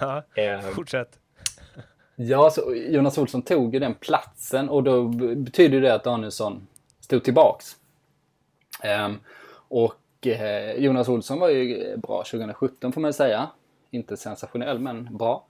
[0.00, 1.18] ja, eh, fortsätt.
[2.16, 5.02] Ja, så Jonas Olsson tog ju den platsen och då
[5.36, 6.66] betyder det att Danielsson
[7.00, 7.76] stod tillbaks.
[9.06, 9.20] Um,
[9.68, 13.50] och eh, Jonas Olsson var ju bra 2017 får man säga.
[13.90, 15.44] Inte sensationell men bra.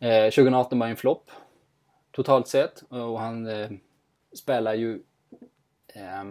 [0.00, 1.30] Eh, 2018 var en flopp
[2.10, 3.70] totalt sett och han eh,
[4.32, 5.02] spelar ju
[5.88, 6.24] eh,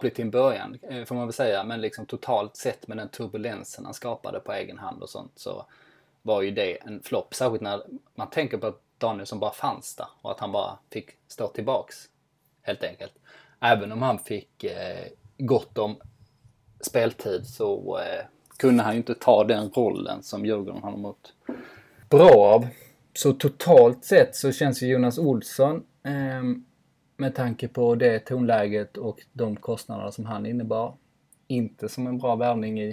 [0.00, 3.84] till en början eh, får man väl säga men liksom totalt sett med den turbulensen
[3.84, 5.66] han skapade på egen hand och sånt så
[6.22, 7.34] var ju det en flopp.
[7.34, 7.82] Särskilt när
[8.14, 12.08] man tänker på att Danielsson bara fanns där och att han bara fick stå tillbaks.
[12.62, 13.12] Helt enkelt.
[13.60, 15.06] Även om han fick eh,
[15.38, 15.96] gott om
[16.80, 18.24] speltid så eh,
[18.56, 21.32] kunde han ju inte ta den rollen som Djurgården hade mot
[22.12, 22.66] bra av.
[23.14, 26.42] Så totalt sett så känns ju Jonas Olsson eh,
[27.16, 30.94] med tanke på det tonläget och de kostnader som han innebar
[31.46, 32.90] inte som en bra värvning i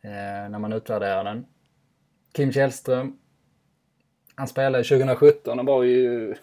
[0.00, 1.46] eh, när man utvärderar den.
[2.32, 3.18] Kim Källström.
[4.34, 6.34] Han spelade 2017 och var ju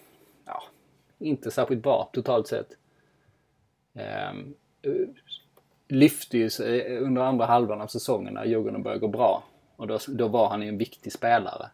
[0.46, 0.64] ja,
[1.20, 2.68] inte särskilt bra totalt sett.
[3.94, 4.34] Eh,
[5.88, 9.44] lyfte ju sig under andra halvan av säsongen när Djurgården började gå bra.
[9.76, 11.70] Och då, då var han ju en viktig spelare.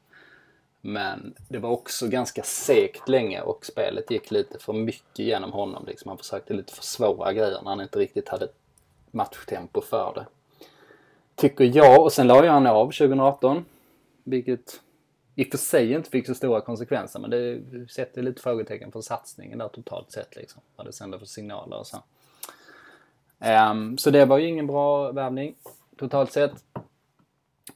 [0.87, 5.85] Men det var också ganska segt länge och spelet gick lite för mycket genom honom.
[5.87, 6.09] Liksom.
[6.09, 7.33] Han försökte lite försvåra grejerna.
[7.33, 8.47] grejer när han inte riktigt hade
[9.11, 10.25] matchtempo för det.
[11.35, 12.01] Tycker jag.
[12.01, 13.65] Och sen la ju han av 2018.
[14.23, 14.81] Vilket
[15.35, 19.01] i och för sig inte fick så stora konsekvenser men det sätter lite frågetecken för
[19.01, 20.61] satsningen där totalt sett liksom.
[20.75, 22.03] Vad det sänder för signaler och så.
[23.71, 25.55] Um, så det var ju ingen bra värvning
[25.97, 26.63] totalt sett.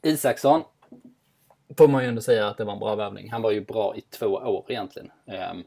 [0.02, 0.62] Isaksson
[1.76, 3.30] får man ju ändå säga att det var en bra värvning.
[3.30, 5.12] Han var ju bra i två år egentligen.
[5.26, 5.64] Ehm,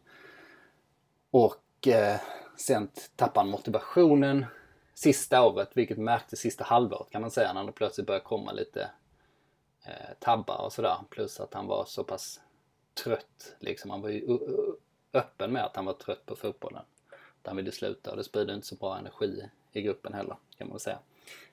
[1.32, 2.20] och eh,
[2.58, 4.46] sen tappade han motivationen
[4.94, 8.90] sista året, vilket märktes sista halvåret kan man säga, när det plötsligt började komma lite
[9.86, 10.96] eh, tabbar och sådär.
[11.10, 12.42] Plus att han var så pass
[13.04, 13.56] trött.
[13.60, 13.92] Liksom.
[13.92, 14.38] Han var ju
[15.14, 16.84] öppen med att han var trött på fotbollen.
[17.42, 20.70] Att han ville sluta och det sprider inte så bra energi i gruppen heller kan
[20.70, 21.00] man säga.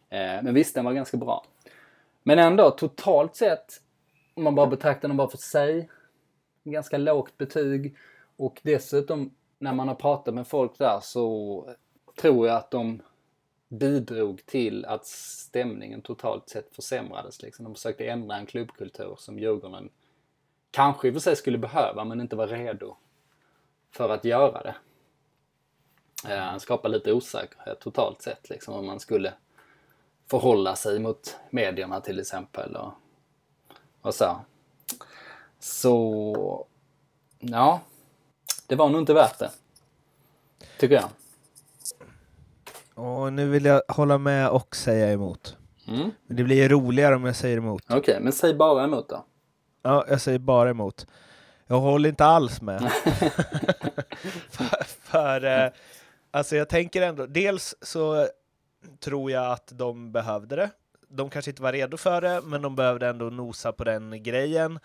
[0.08, 1.44] Eh, men visst, den var ganska bra.
[2.22, 3.82] Men ändå totalt sett,
[4.40, 5.90] om man bara betraktar den bara för sig,
[6.64, 7.96] ganska lågt betyg.
[8.36, 11.74] Och dessutom när man har pratat med folk där så
[12.16, 13.02] tror jag att de
[13.68, 17.42] bidrog till att stämningen totalt sett försämrades.
[17.42, 17.64] Liksom.
[17.64, 19.90] De försökte ändra en klubbkultur som Djurgården
[20.70, 22.96] kanske i och för sig skulle behöva men inte var redo
[23.90, 24.74] för att göra det.
[26.34, 29.32] Eh, skapa lite osäkerhet totalt sett liksom om man skulle
[30.30, 32.92] förhålla sig mot medierna till exempel och,
[34.02, 34.36] och så.
[35.58, 36.66] Så,
[37.38, 37.80] ja,
[38.66, 39.50] det var nog inte värt det.
[40.78, 41.08] Tycker jag.
[42.94, 45.56] Och nu vill jag hålla med och säga emot.
[45.88, 46.10] Mm.
[46.26, 47.82] Men det blir roligare om jag säger emot.
[47.84, 49.24] Okej, okay, men säg bara emot då.
[49.82, 51.06] Ja, jag säger bara emot.
[51.66, 52.92] Jag håller inte alls med.
[54.50, 55.70] för, för eh,
[56.30, 58.28] alltså jag tänker ändå, dels så
[59.00, 60.70] tror jag att de behövde det.
[61.10, 64.78] De kanske inte var redo för det, men de behövde ändå nosa på den grejen.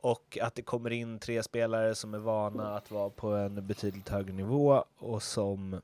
[0.00, 4.08] Och att det kommer in tre spelare som är vana att vara på en betydligt
[4.08, 5.80] högre nivå och som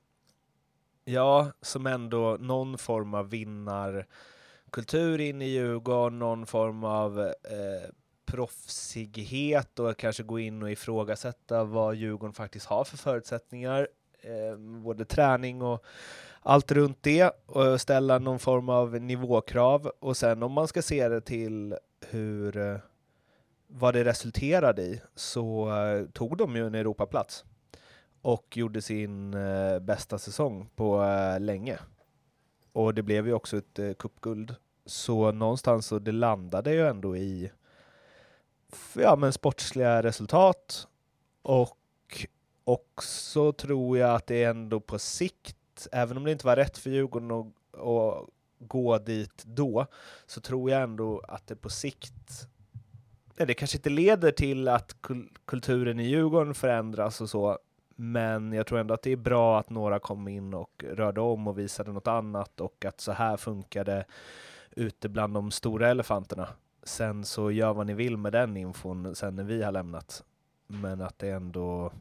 [1.05, 7.91] Ja, som ändå någon form av vinnarkultur in i Djurgården, någon form av eh,
[8.27, 13.89] proffsighet och kanske gå in och ifrågasätta vad Djurgården faktiskt har för förutsättningar,
[14.21, 15.85] eh, både träning och
[16.43, 21.09] allt runt det och ställa någon form av nivåkrav och sen om man ska se
[21.09, 22.77] det till hur eh,
[23.67, 27.45] vad det resulterade i så eh, tog de ju en Europaplats.
[28.23, 29.37] och gjorde sin
[29.81, 31.05] bästa säsong på
[31.41, 31.79] länge.
[32.73, 34.55] Och det blev ju också ett eh, cupguld.
[34.87, 37.51] Så någonstans så det landade ju ändå i
[38.95, 40.89] ja, men sportsliga resultat
[41.43, 41.79] och
[42.65, 45.57] också tror jag att det ändå på sikt,
[45.92, 47.47] även om det inte var rätt för Djurgården att,
[47.81, 49.87] att gå dit då,
[50.27, 52.49] så tror jag ändå att det på sikt
[53.47, 54.97] det kanske inte leder till att
[55.45, 57.59] kulturen i Djurgården förändras och så,
[57.97, 61.47] men jag tror ändå att det är bra att några kom in och rörde om
[61.47, 64.05] och visade något annat och att så här funkar det
[64.71, 66.49] ute bland de stora elefanterna.
[66.83, 70.25] Sen så gör vad ni vill med den infon sen när vi har lämnat.
[70.66, 71.92] Men att det ändå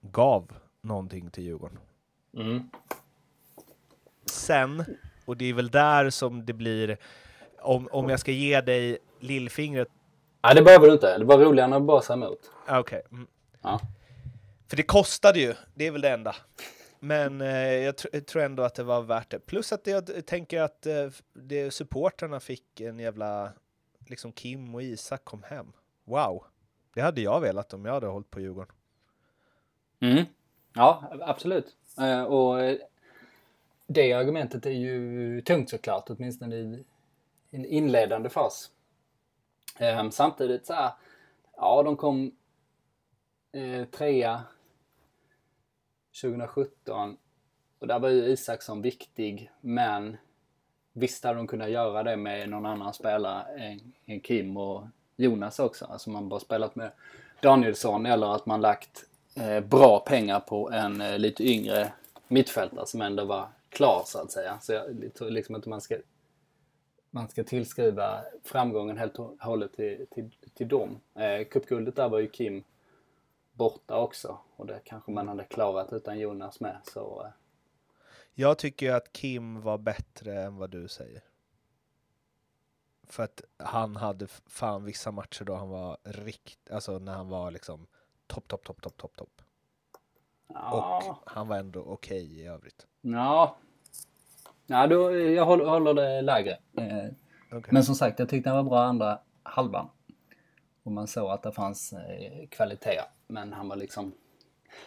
[0.00, 1.78] gav någonting till Djurgården.
[2.34, 2.70] Mm.
[4.26, 4.84] Sen,
[5.24, 6.96] och det är väl där som det blir,
[7.58, 9.88] om, om jag ska ge dig lillfingret.
[10.42, 11.18] Nej, det behöver du inte.
[11.18, 12.50] Det var roligare när du bara sa emot.
[12.68, 12.78] Okej.
[12.78, 13.02] Okay.
[13.12, 13.26] Mm.
[13.62, 13.80] Ja.
[14.68, 16.36] För det kostade ju, det är väl det enda.
[17.00, 19.38] Men eh, jag, tr jag, tror ändå att det var värt det.
[19.38, 23.52] Plus att jag tänker att eh, det, supporterna fick en jävla,
[24.06, 25.72] liksom Kim och Isak kom hem.
[26.04, 26.44] Wow!
[26.94, 28.74] Det hade jag velat om jag hade hållit på Djurgården.
[30.00, 30.24] Mm.
[30.72, 31.76] Ja, absolut.
[32.00, 32.78] Eh, och eh,
[33.86, 36.84] det argumentet är ju tungt såklart, åtminstone i
[37.50, 38.70] en inledande fas.
[39.78, 40.92] Ehm, samtidigt så här,
[41.56, 42.32] ja de kom
[43.52, 44.42] eh, trea
[46.22, 47.16] 2017
[47.78, 50.16] och där var ju Isaksson viktig, men
[50.92, 53.44] visst hade de kunnat göra det med någon annan spelare
[54.06, 55.84] än, Kim och Jonas också.
[55.84, 56.90] Alltså man bara spelat med
[57.42, 59.07] Danielsson eller att man lagt
[59.40, 61.92] Eh, bra pengar på en eh, lite yngre
[62.28, 64.58] mittfältare som ändå var klar så att säga.
[64.60, 65.96] Så jag tror liksom inte man ska
[67.10, 71.00] man ska tillskriva framgången helt och hållet till, till, till dem.
[71.14, 72.64] Eh, Cupguldet där var ju Kim
[73.52, 76.76] borta också och det kanske man hade klarat utan Jonas med.
[76.92, 77.30] Så, eh.
[78.34, 81.22] Jag tycker att Kim var bättre än vad du säger.
[83.06, 87.50] För att han hade fan vissa matcher då han var rikt, alltså när han var
[87.50, 87.86] liksom
[88.28, 89.42] topp, topp, topp, topp, topp, topp.
[90.48, 91.02] Ja.
[91.06, 92.86] Och han var ändå okej okay i övrigt.
[93.00, 93.56] Ja.
[94.66, 96.58] Ja, då, jag håller, håller det lägre.
[96.76, 97.72] Eh, okay.
[97.72, 99.88] Men som sagt, jag tyckte han var bra andra halvan.
[100.82, 103.00] Och man såg att det fanns eh, kvalitet.
[103.26, 104.12] Men han var liksom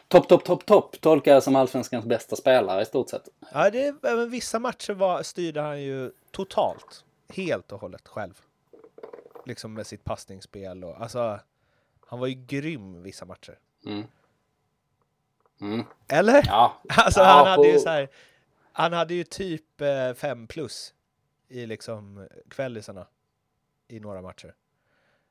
[0.08, 3.30] topp, topp, topp, topp tolkar jag som allsvenskans bästa spelare i stort sett.
[3.54, 8.42] Ja, det, men vissa matcher var, styrde han ju totalt, helt och hållet själv.
[9.46, 11.40] Liksom med sitt passningsspel och alltså,
[12.12, 13.60] han var ju grym vissa matcher.
[13.86, 14.08] Mm.
[15.62, 15.86] Mm.
[16.08, 16.44] Eller?
[16.46, 16.82] Ja.
[16.98, 17.66] Alltså ja, han hade på...
[17.66, 18.10] ju så här,
[18.72, 19.66] han hade ju typ
[20.16, 20.94] 5 eh, plus
[21.48, 23.08] i liksom kvällisarna
[23.88, 24.56] i några matcher.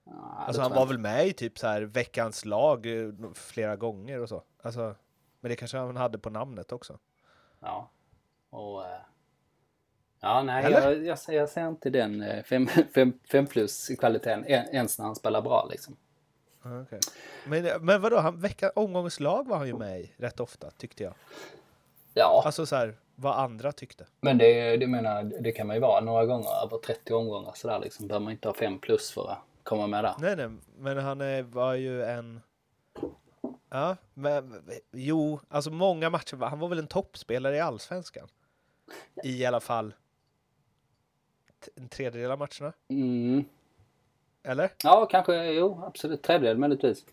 [0.05, 4.21] Ja, alltså han var väl med i typ så här veckans lag eh, flera gånger
[4.21, 4.43] och så.
[4.63, 4.95] Alltså,
[5.41, 6.99] men det kanske han hade på namnet också.
[7.61, 7.91] Ja.
[8.51, 8.87] Och...
[8.87, 9.01] Eh,
[10.21, 12.69] ja, nej, jag, jag, jag, ser inte den 5
[13.33, 15.97] eh, plus kvaliteten ens när han spelar bra liksom.
[16.65, 17.01] Okay.
[17.47, 21.03] Men, men vadå, han, vecka, omgångens lag var han ju med i rätt ofta tyckte
[21.03, 21.15] jag.
[22.15, 22.43] Ja.
[22.45, 24.07] Alltså så här, vad andra tyckte.
[24.21, 27.79] Men det, det menar, det kan man ju vara några gånger, över 30 omgångar sådär
[27.79, 28.07] liksom.
[28.07, 30.15] Behöver man inte ha 5 plus för att komma med där.
[30.19, 32.41] Nej, nej, men han är, var ju en...
[33.71, 36.37] Ja, men jo, alltså många matcher.
[36.37, 38.29] Han var väl en toppspelare i allsvenskan?
[39.25, 39.95] I alla fall
[41.75, 42.73] en tredjedel av matcherna?
[42.89, 43.45] Mm.
[44.43, 44.71] Eller?
[44.85, 45.53] Ja, kanske.
[45.53, 46.23] Jo, absolut.
[46.23, 47.05] Tredjedel möjligtvis.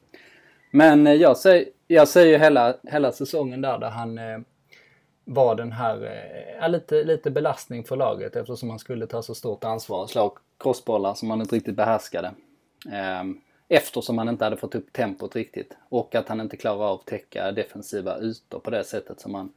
[0.72, 4.40] Men eh, jag säger, jag säger hela, hela säsongen där, där han eh,
[5.26, 6.12] var den här,
[6.62, 10.38] eh, lite, lite belastning för laget eftersom han skulle ta så stort ansvar och slå
[10.60, 12.28] crossbollar som han inte riktigt behärskade.
[12.92, 13.24] Eh,
[13.68, 15.78] eftersom han inte hade fått upp tempot riktigt.
[15.90, 19.54] Och att han inte klarar av att täcka defensiva ytor på det sättet som han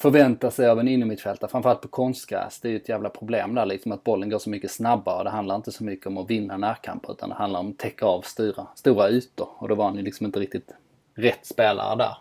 [0.00, 1.50] förväntar sig av en innermittfältare.
[1.50, 2.60] Framförallt på konstgräs.
[2.60, 5.24] Det är ju ett jävla problem där liksom att bollen går så mycket snabbare.
[5.24, 8.06] Det handlar inte så mycket om att vinna närkamper utan det handlar om att täcka
[8.06, 9.48] av stora, stora ytor.
[9.58, 10.70] Och då var han ju liksom inte riktigt
[11.14, 12.16] rätt spelare där.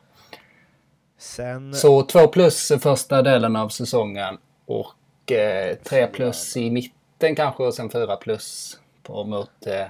[1.17, 1.73] Sen...
[1.73, 4.93] Så 2 plus första delen av säsongen och
[5.25, 9.87] 3 eh, plus i mitten kanske och sen 4 plus på, mot eh,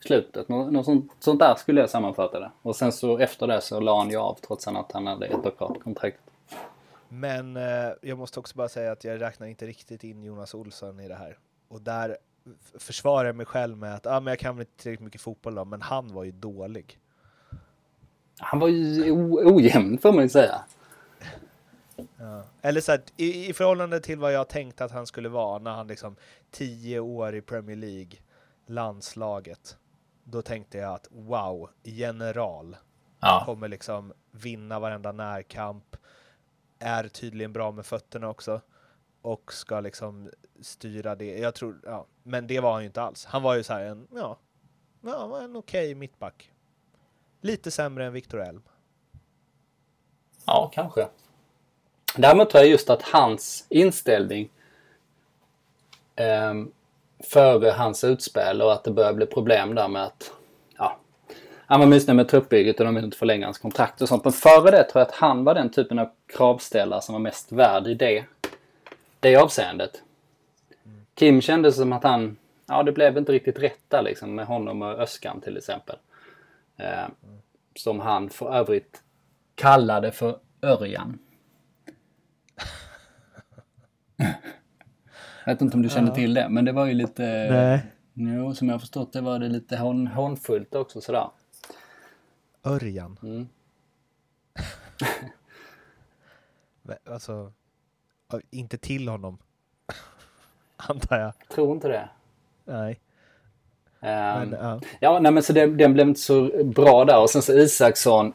[0.00, 0.48] slutet.
[0.48, 2.50] Nå något sånt, sånt, där skulle jag sammanfatta det.
[2.62, 5.46] Och sen så efter det så la han ju av trots att han hade ett
[5.46, 6.31] år kvar på kontraktet.
[7.14, 11.00] Men eh, jag måste också bara säga att jag räknar inte riktigt in Jonas Olsson
[11.00, 11.38] i det här.
[11.68, 12.16] Och där
[12.78, 15.54] försvarar jag mig själv med att ah, men jag kan väl inte tillräckligt mycket fotboll
[15.54, 16.98] då, men han var ju dålig.
[18.38, 19.12] Han var ju
[19.44, 20.64] ojämn får man ju säga.
[22.16, 22.44] Ja.
[22.62, 25.70] Eller så här, i, i förhållande till vad jag tänkte att han skulle vara när
[25.70, 26.16] han liksom
[26.50, 28.18] tio år i Premier League,
[28.66, 29.76] landslaget.
[30.24, 32.76] Då tänkte jag att wow, general.
[33.20, 33.42] Ja.
[33.46, 35.96] Kommer liksom vinna varenda närkamp.
[36.82, 38.60] Är tydligen bra med fötterna också.
[39.22, 40.30] Och ska liksom
[40.60, 41.38] styra det.
[41.38, 42.06] Jag tror, ja.
[42.22, 43.24] Men det var han ju inte alls.
[43.24, 44.38] Han var ju såhär, en, ja,
[45.00, 46.50] ja en okej mittback.
[47.40, 48.62] Lite sämre än Viktor Elm.
[50.46, 51.08] Ja, kanske.
[52.16, 54.50] Däremot tror jag just att hans inställning
[56.16, 56.54] eh,
[57.24, 60.32] före hans utspel och att det börjar bli problem där med att
[61.66, 64.24] han var missnöjd med truppbygget och de ville inte förlänga hans kontrakt och sånt.
[64.24, 67.52] Men före det tror jag att han var den typen av kravställare som var mest
[67.52, 68.24] värd i det,
[69.20, 70.02] det avseendet.
[71.14, 72.36] Kim kände som att han,
[72.66, 75.96] ja det blev inte riktigt rätt där liksom med honom och Öskan till exempel.
[76.76, 77.08] Eh,
[77.76, 79.02] som han för övrigt
[79.54, 81.18] kallade för Örjan.
[85.44, 87.22] Jag vet inte om du kände till det, men det var ju lite...
[87.50, 87.86] Nej.
[88.14, 91.28] Jo, som jag har förstått det var det lite hån, hånfullt också sådär.
[92.64, 93.18] Örjan.
[93.22, 93.48] Mm.
[97.04, 97.52] Alltså,
[98.50, 99.38] inte till honom.
[100.76, 101.32] Antar jag.
[101.48, 102.08] Tror inte det.
[102.64, 103.00] Nej.
[104.00, 104.80] Ehm, Men, ja.
[105.00, 107.20] Ja, nej men så det, den blev inte så bra där.
[107.20, 108.32] Och sen så Isaksson.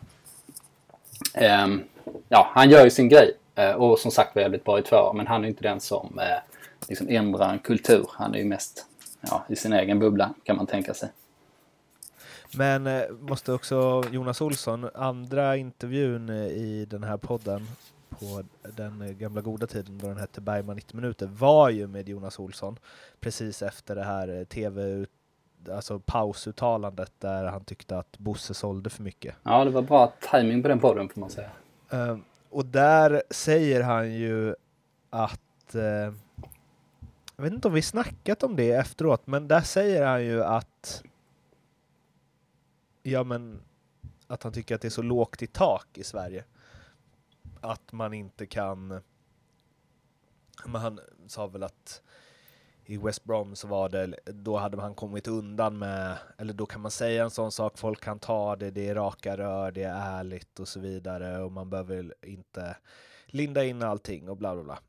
[1.34, 1.84] ehm,
[2.30, 3.38] ja, han gör ju sin grej.
[3.56, 6.20] Eh, och som sagt var jävligt bra i två Men han är inte den som
[6.20, 6.38] eh,
[6.90, 8.10] liksom ändrar en kultur.
[8.14, 8.86] Han är ju mest
[9.22, 11.10] ja, i sin egen bubbla kan man tänka sig.
[12.54, 17.68] Men eh, måste också Jonas Olsson, andra intervjun eh, i den här podden
[18.10, 18.44] på
[18.76, 22.40] den eh, gamla goda tiden då den hette Bergman 90 minuter var ju med Jonas
[22.40, 22.80] Olsson
[23.20, 25.06] precis efter det här eh, tv
[25.72, 29.36] alltså pausuttalandet där han tyckte att Bosse sålde för mycket.
[29.44, 31.50] Ja, det var bra timing på den podden får man säga.
[31.90, 32.18] Eh,
[32.50, 34.56] och där säger han ju
[35.10, 36.14] att eh,
[37.36, 41.04] jag vet inte om vi snackat om det efteråt, men där säger han ju att
[43.12, 43.62] ja, men
[44.28, 46.46] att han tycker att det är så lågt i tak i Sverige.
[47.62, 49.02] Att man inte kan.
[50.66, 52.02] Men han sa väl att
[52.86, 56.82] i West Brom så var det, då hade han kommit undan med, eller då kan
[56.82, 60.20] man säga en sån sak, folk kan ta det, det är raka rör, det är
[60.20, 62.78] ärligt och så vidare och man behöver inte
[63.26, 64.80] linda in allting och bla bla bla.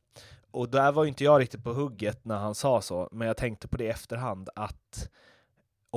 [0.51, 3.37] Och där var ju inte jag riktigt på hugget när han sa så, men jag
[3.37, 5.11] tänkte på det i efterhand att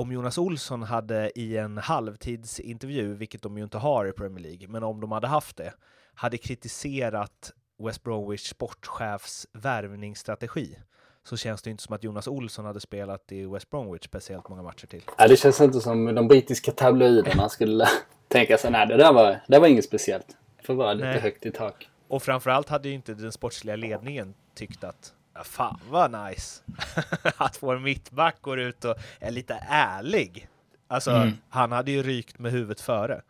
[0.02, 4.68] om Jonas Olsson hade i en halvtidsintervju, vilket de ju inte har i Premier League,
[4.68, 5.74] men om de hade haft det,
[6.14, 10.78] hade kritiserat West Bromwich sportchefs värvningsstrategi
[11.24, 14.62] så känns det inte som att Jonas Olsson hade spelat i West Bromwich speciellt många
[14.62, 15.02] matcher till.
[15.18, 17.88] Ja, det känns inte som de brittiska tabloiderna skulle
[18.28, 18.70] tänka sig.
[18.70, 20.36] Nej, det där var, det var inget speciellt.
[20.56, 21.20] Det får vara lite Nej.
[21.20, 21.88] högt i tak.
[22.08, 25.12] Och framförallt hade ju inte den sportsliga ledningen tyckt att
[25.44, 26.62] fan vad nice
[27.36, 30.48] att vår mittback går ut och är lite ärlig.
[30.88, 31.32] Alltså, Mm.
[31.48, 33.22] han hade ju rykt med huvudet före.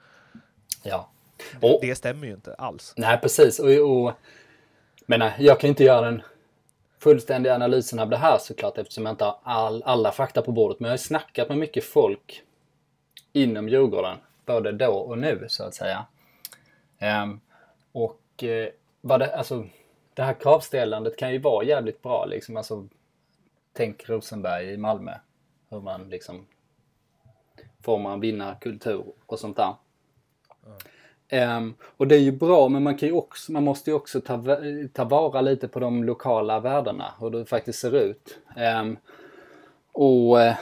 [0.83, 1.09] Ja.
[1.61, 2.95] Och, Det stämmer ju inte alls.
[2.97, 3.59] Nej, precis.
[3.59, 4.13] Och, och,
[5.07, 6.23] men nej, jag kan inte göra den
[6.99, 10.81] fullständiga analysen av det här såklart eftersom jag inte har all, alla fakta på bordet.
[10.81, 12.43] Men jag har snackat med mycket folk
[13.33, 16.07] inom Djurgården, både då och nu så att säga.
[16.99, 17.41] Ehm,
[17.93, 18.69] och eh,
[19.01, 19.65] vad det, alltså,
[20.15, 22.57] det här kravställandet kan ju vara jävligt bra liksom.
[22.57, 22.89] Alltså,
[23.73, 25.13] tänk Rosenberg i Malmö.
[25.71, 26.47] Hur man liksom
[27.83, 29.75] får man vinnarkultur och sånt där.
[31.29, 34.21] Ehm, och det är ju bra, men man, kan ju också, man måste ju också
[34.21, 34.59] ta,
[34.93, 38.39] ta vara lite på de lokala värdena, hur det faktiskt ser ut.
[38.57, 38.97] Ehm,
[39.93, 40.55] och eh,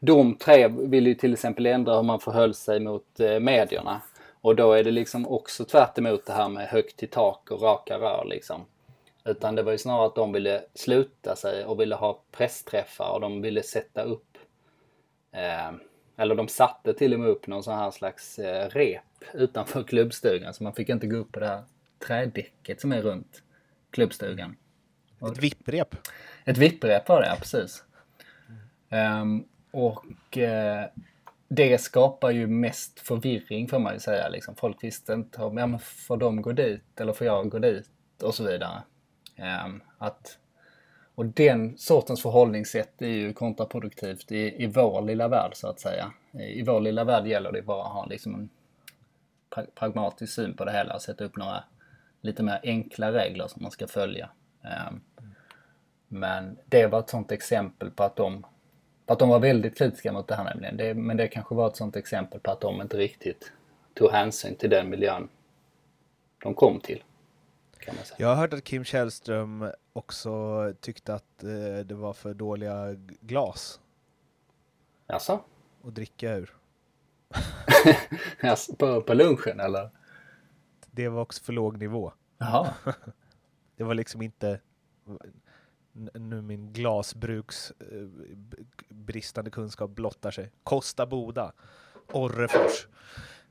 [0.00, 4.00] de tre vill ju till exempel ändra hur man förhöll sig mot eh, medierna.
[4.40, 7.62] Och då är det liksom också tvärt emot det här med högt i tak och
[7.62, 8.64] raka rör liksom.
[9.26, 13.20] Utan det var ju snarare att de ville sluta sig och ville ha pressträffar och
[13.20, 14.38] de ville sätta upp
[15.32, 15.72] eh,
[16.16, 19.02] eller de satte till och med upp någon sån här slags eh, rep
[19.34, 21.62] utanför klubbstugan så man fick inte gå upp på det här
[22.06, 23.42] trädäcket som är runt
[23.90, 24.56] klubbstugan.
[25.32, 25.96] Ett vipprep.
[26.44, 27.84] Ett vipprep var det, ja precis.
[28.90, 30.86] Ehm, och eh,
[31.48, 34.28] det skapar ju mest förvirring får man ju säga.
[34.28, 34.56] Liksom.
[34.56, 37.90] Folk visste inte om, ja men får de gå dit eller får jag gå dit
[38.22, 38.82] och så vidare.
[39.36, 40.38] Ehm, att,
[41.14, 46.12] och den sortens förhållningssätt är ju kontraproduktivt i, i vår lilla värld så att säga.
[46.32, 48.48] I, vår lilla värld gäller det bara att ha liksom en
[49.74, 51.64] pragmatisk syn på det hela och sätta upp några
[52.20, 54.30] lite mer enkla regler som man ska följa.
[54.62, 55.00] Ehm,
[56.08, 58.46] men det var ett sånt exempel på att de,
[59.06, 60.76] på att de var väldigt kritiska mot det här nämligen.
[60.76, 63.52] Det, men det kanske var ett sånt exempel på att de inte riktigt
[63.94, 65.28] tog hänsyn till den miljön
[66.42, 67.02] de kom till.
[67.86, 68.16] Kan man säga.
[68.18, 73.80] Jag har hört att Kim Källström också tyckte att eh, det var för dåliga glas
[75.06, 75.40] Jaså?
[75.84, 76.56] att dricka ur.
[78.78, 79.90] på, på lunchen eller?
[80.90, 82.12] Det var också för låg nivå.
[82.38, 82.74] Jaha.
[83.76, 84.60] Det var liksom inte
[86.14, 88.08] nu min glasbruks eh,
[88.88, 90.52] bristande kunskap blottar sig.
[90.62, 91.52] Kosta Boda,
[92.12, 92.88] Orrefors.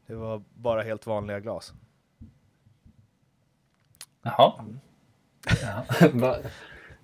[0.07, 1.73] Det var bara helt vanliga glas.
[4.25, 4.53] Jaha.
[4.59, 4.79] Mm.
[5.61, 6.37] Ja.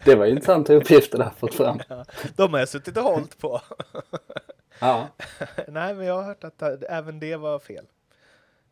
[0.06, 1.80] Det var intressanta uppgifter där fått fram.
[1.90, 2.06] Ja,
[2.36, 3.62] de har jag suttit och hållit på.
[4.80, 5.08] Ja.
[5.68, 7.86] Nej, men jag har hört att även det var fel.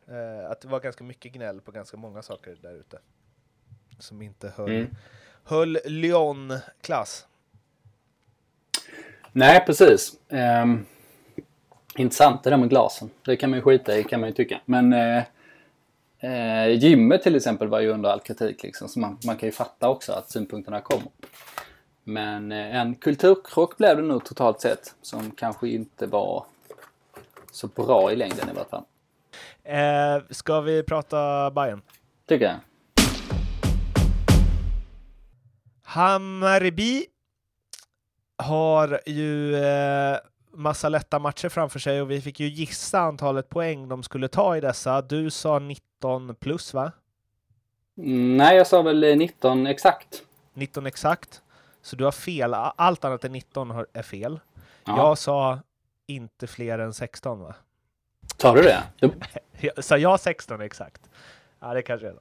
[0.08, 2.98] Eh, att det var ganska mycket gnäll på ganska många saker där ute.
[3.98, 4.94] Som inte höll, mm.
[5.44, 7.26] höll Lyon-klass.
[9.32, 10.12] Nej, precis.
[10.28, 10.86] Um,
[11.96, 13.10] intressant det där med glasen.
[13.24, 14.60] Det kan man ju skita i kan man ju tycka.
[14.64, 15.22] Men uh,
[16.24, 18.88] uh, gymmet till exempel var ju under all kritik liksom.
[18.88, 21.10] Så man, man kan ju fatta också att synpunkterna kommer.
[22.04, 24.94] Men uh, en kulturkrock blev det nog totalt sett.
[25.02, 26.44] Som kanske inte var
[27.52, 28.84] så bra i längden i vart fall.
[29.64, 31.82] Eh, ska vi prata Bayern?
[32.28, 32.56] Tycker jag.
[35.82, 37.06] Hammarby
[38.38, 40.16] har ju eh,
[40.52, 44.56] massa lätta matcher framför sig och vi fick ju gissa antalet poäng de skulle ta
[44.56, 45.02] i dessa.
[45.02, 45.58] Du sa
[46.00, 46.92] 19 plus va?
[47.98, 50.22] Mm, nej, jag sa väl 19 exakt.
[50.54, 51.42] 19 exakt.
[51.82, 52.54] Så du har fel.
[52.54, 54.40] Allt annat än 19 är fel.
[54.84, 54.96] Ja.
[54.96, 55.58] Jag sa
[56.06, 57.54] inte fler än 16 va?
[58.36, 58.82] Tar du det?
[59.00, 59.12] Du...
[59.82, 61.10] Sa jag 16 exakt?
[61.60, 62.20] Ja, det kanske är det.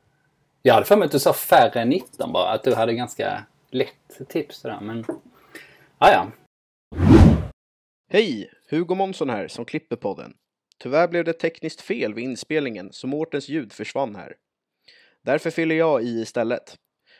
[0.62, 2.50] Jag hade för mig att du sa färre än 19 bara.
[2.52, 5.06] Att du hade ganska lätt tips där, men...
[5.98, 6.28] Ah, ja.
[8.12, 8.52] Hej!
[8.70, 10.34] Hugo Månsson här som klipper podden.
[10.80, 14.36] Tyvärr blev det tekniskt fel vid inspelningen så Mårtens ljud försvann här.
[15.26, 16.76] Därför fyller jag i istället.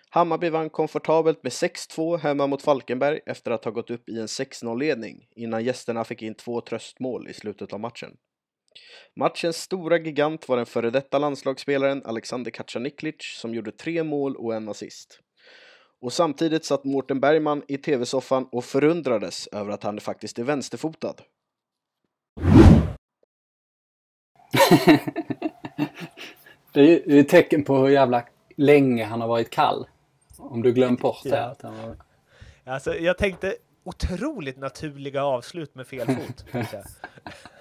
[0.10, 4.28] Hammarby vann komfortabelt med 6-2 hemma mot Falkenberg efter att ha gått upp i en
[4.28, 8.18] 6-0-ledning innan gästerna fick in två tröstmål i slutet av matchen.
[9.16, 14.56] Matchens stora gigant var den före detta landslagsspelaren Alexander Kacaniklic som gjorde tre mål och
[14.56, 15.20] en assist.
[16.02, 21.16] Och samtidigt satt Mårten Bergman i tv-soffan och förundrades över att han faktiskt är vänsterfotad.
[26.72, 28.24] det är ju ett tecken på hur jävla
[28.56, 29.88] länge han har varit kall.
[30.38, 31.56] Om du glömt bort det.
[31.62, 31.70] Ja.
[31.70, 31.96] Var...
[32.74, 36.46] Alltså, jag tänkte otroligt naturliga avslut med fel fot.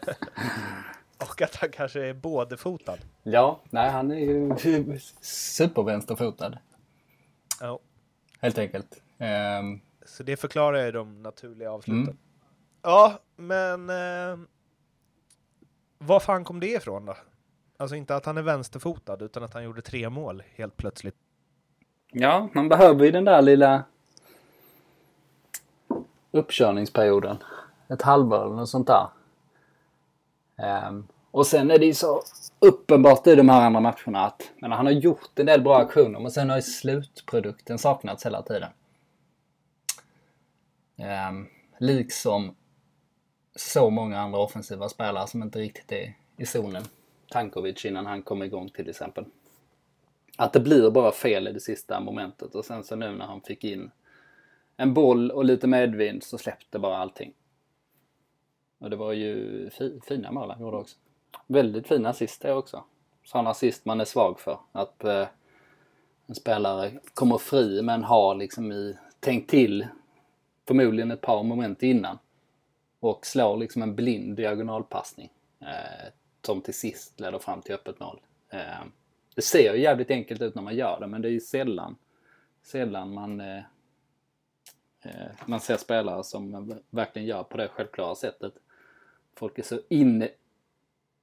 [1.19, 2.99] Och att han kanske är bådefotad.
[3.23, 4.57] Ja, nej han är ju
[5.21, 6.59] supervänsterfotad.
[7.61, 7.79] Ja.
[8.41, 9.03] Helt enkelt.
[9.61, 9.81] Um...
[10.07, 12.03] Så det förklarar ju de naturliga avsluten.
[12.03, 12.17] Mm.
[12.83, 14.39] Ja, men eh,
[15.99, 17.17] var fan kom det ifrån då?
[17.77, 21.15] Alltså inte att han är vänsterfotad utan att han gjorde tre mål helt plötsligt.
[22.13, 23.85] Ja, man behöver ju den där lilla
[26.31, 27.37] uppkörningsperioden.
[27.89, 29.09] Ett halvår eller något sånt där.
[30.89, 32.23] Um, och sen är det ju så
[32.59, 36.21] uppenbart i de här andra matcherna att men han har gjort en del bra aktioner
[36.21, 38.71] men sen har ju slutprodukten saknats hela tiden.
[41.29, 42.55] Um, liksom
[43.59, 46.83] så många andra offensiva spelare som inte riktigt är i zonen.
[47.29, 49.25] Tankovic innan han kom igång till exempel.
[50.37, 53.41] Att det blir bara fel i det sista momentet och sen så nu när han
[53.41, 53.91] fick in
[54.77, 57.33] en boll och lite medvind så släppte bara allting.
[58.79, 60.97] Och det var ju fi, fina mål han gjorde också.
[61.47, 62.85] Väldigt fina assist det också.
[63.25, 64.59] Sådana assist man är svag för.
[64.73, 65.27] Att eh,
[66.27, 69.87] en spelare kommer fri men har liksom i, tänkt till
[70.69, 72.19] förmodligen ett par moment innan.
[73.01, 75.33] Och slår liksom en blind diagonalpassning.
[75.61, 78.21] Eh, som till sist leder fram till öppet mål.
[78.51, 78.85] Eh,
[79.35, 81.97] det ser ju jävligt enkelt ut när man gör det men det är ju sällan,
[82.63, 83.63] sällan man eh,
[85.03, 88.53] eh man ser spelare som verkligen gör på det självklara sättet
[89.39, 90.29] folk är så inne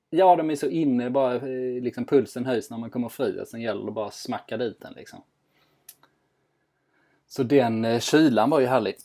[0.09, 3.47] Ja, de är så inne, bara eh, liksom pulsen höjs när man kommer fri och
[3.47, 5.23] sen gäller det bara att smacka dit den liksom.
[7.27, 8.95] Så den eh, kylan var ju härlig.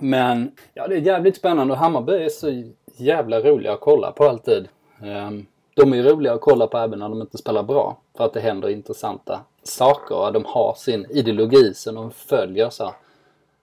[0.00, 2.62] Men ja, det är jävligt spännande och Hammarby är så
[2.96, 4.68] jävla roliga att kolla på alltid.
[5.02, 7.98] Ehm, de är roliga att kolla på även när de inte spelar bra.
[8.16, 12.94] För att det händer intressanta saker och de har sin ideologi som de följer så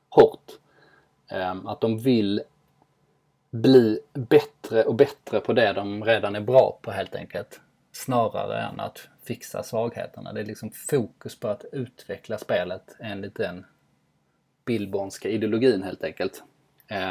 [0.10, 0.52] hårt.
[1.32, 2.42] Ehm, att de vill
[3.52, 7.60] bli bättre och bättre på det de redan är bra på helt enkelt.
[7.92, 10.34] Snarare än att fixa svagheterna.
[10.34, 13.66] Det är liksom fokus på att utveckla spelet enligt den
[14.66, 16.44] Billbornska ideologin helt enkelt.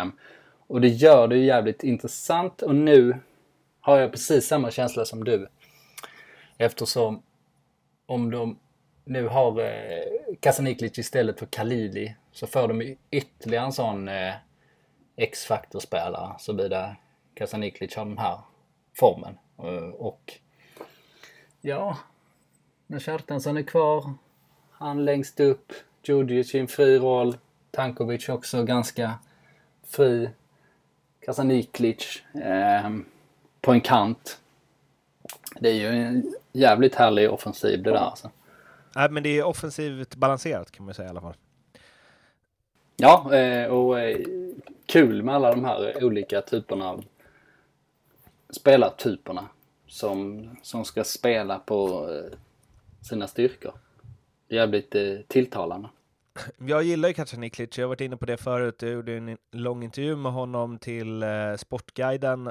[0.02, 0.12] Um,
[0.66, 3.16] och det gör det ju jävligt intressant och nu
[3.80, 5.48] har jag precis samma känsla som du.
[6.58, 7.22] Eftersom
[8.06, 8.58] om de
[9.04, 14.34] nu har eh, Kasaniklic istället för Kalili så får de ytterligare en sån eh,
[15.16, 16.96] X-faktorspelare såvida
[17.34, 18.38] Kasaniklic har den här
[18.94, 19.38] formen.
[19.58, 20.32] Eh, och
[21.60, 21.98] ja,
[22.86, 24.12] när Kjartansson är kvar,
[24.70, 27.36] han längst upp, Djurdjic i en fri roll,
[27.74, 29.14] Tankovic också ganska
[29.84, 30.30] fri.
[31.20, 32.90] Kasaniklic eh,
[33.60, 34.40] på en kant.
[35.60, 38.30] Det är ju en jävligt härlig offensiv det där alltså.
[38.96, 41.34] Nej, men det är offensivt balanserat kan man säga i alla fall.
[42.96, 44.18] Ja, eh, och eh,
[44.86, 47.04] kul med alla de här olika typerna av
[48.50, 49.48] spelartyperna
[49.86, 52.38] som, som ska spela på eh,
[53.02, 53.72] sina styrkor.
[54.48, 54.96] Det är jävligt
[55.28, 55.88] tilltalande.
[56.58, 58.82] Jag gillar ju Kacaniklic, jag har varit inne på det förut.
[58.82, 61.24] Jag gjorde en lång intervju med honom till
[61.58, 62.50] Sportguiden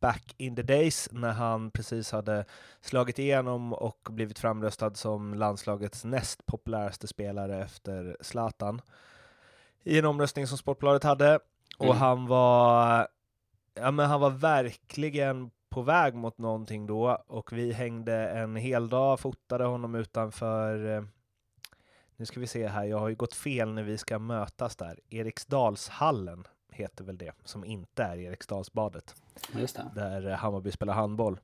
[0.00, 2.44] back in the days när han precis hade
[2.80, 8.80] slagit igenom och blivit framröstad som landslagets näst populäraste spelare efter Zlatan
[9.82, 11.38] i en omröstning som Sportbladet hade.
[11.78, 11.96] Och mm.
[11.96, 13.08] han var,
[13.74, 18.88] ja men han var verkligen på väg mot någonting då och vi hängde en hel
[18.88, 21.02] dag, fotade honom utanför eh,
[22.20, 24.98] nu ska vi se här, jag har ju gått fel när vi ska mötas där.
[25.10, 29.14] Eriksdalshallen heter väl det, som inte är Eriksdalsbadet.
[29.52, 29.90] Just det.
[29.94, 31.40] Där Hammarby spelar handboll.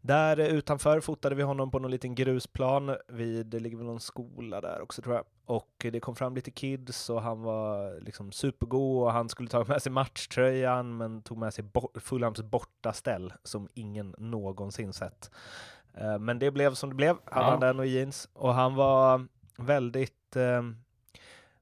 [0.00, 2.96] Där utanför fotade vi honom på någon liten grusplan.
[3.08, 5.24] Vid, det ligger väl någon skola där också tror jag.
[5.44, 9.64] Och det kom fram lite kids och han var liksom supergod och han skulle ta
[9.68, 15.30] med sig matchtröjan men tog med sig Fulhams bortaställ som ingen någonsin sett.
[15.94, 17.16] Eh, men det blev som det blev.
[17.24, 17.50] Hade ja.
[17.50, 19.26] han den och jeans och han var
[19.60, 20.62] väldigt eh,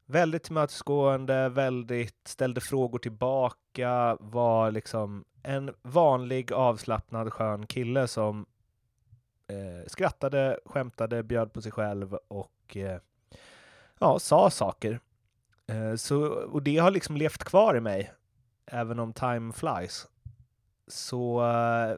[0.07, 8.47] väldigt tillmötesgående, väldigt ställde frågor tillbaka, var liksom en vanlig avslappnad skön kille som
[9.47, 13.01] eh, skrattade, skämtade, bjöd på sig själv och eh,
[13.99, 15.01] ja, sa saker.
[15.67, 18.13] Eh, så, och det har liksom levt kvar i mig,
[18.67, 20.07] även om time flies.
[20.87, 21.97] Så eh,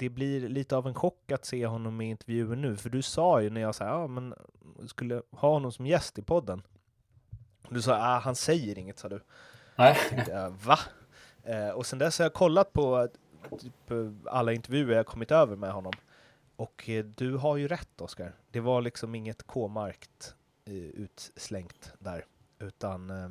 [0.00, 3.42] det blir lite av en chock att se honom i intervjuer nu, för du sa
[3.42, 4.34] ju när jag sa ja, men
[4.86, 6.62] skulle ha honom som gäst i podden.
[7.68, 9.20] Du sa ah, han säger inget, sa du.
[9.76, 9.96] Nej.
[10.28, 10.78] Jag, Va?
[11.42, 13.08] Eh, och sen dess har jag kollat på
[13.60, 13.92] typ,
[14.24, 15.92] alla intervjuer jag kommit över med honom.
[16.56, 18.34] Och eh, du har ju rätt, Oskar.
[18.50, 20.34] Det var liksom inget K-markt
[20.64, 22.24] eh, utslängt där,
[22.58, 23.30] utan eh,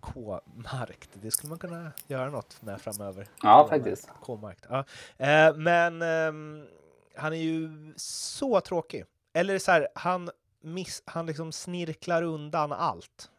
[0.00, 3.26] K-markt, det skulle man kunna göra något med framöver.
[3.42, 4.08] Ja, faktiskt.
[4.20, 4.66] K-markt.
[4.68, 4.84] Ja.
[5.18, 6.66] Eh, men ehm,
[7.14, 9.04] han är ju så tråkig.
[9.32, 13.30] Eller så här, han miss, han liksom snirklar undan allt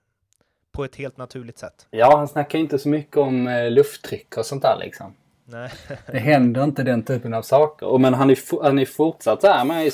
[0.72, 1.88] på ett helt naturligt sätt.
[1.92, 5.14] Ja, han snackar inte så mycket om eh, lufttryck och sånt där liksom.
[5.46, 5.72] Nej.
[6.06, 7.98] det händer inte den typen av saker.
[7.98, 9.92] men han är, han är fortsatt så här, är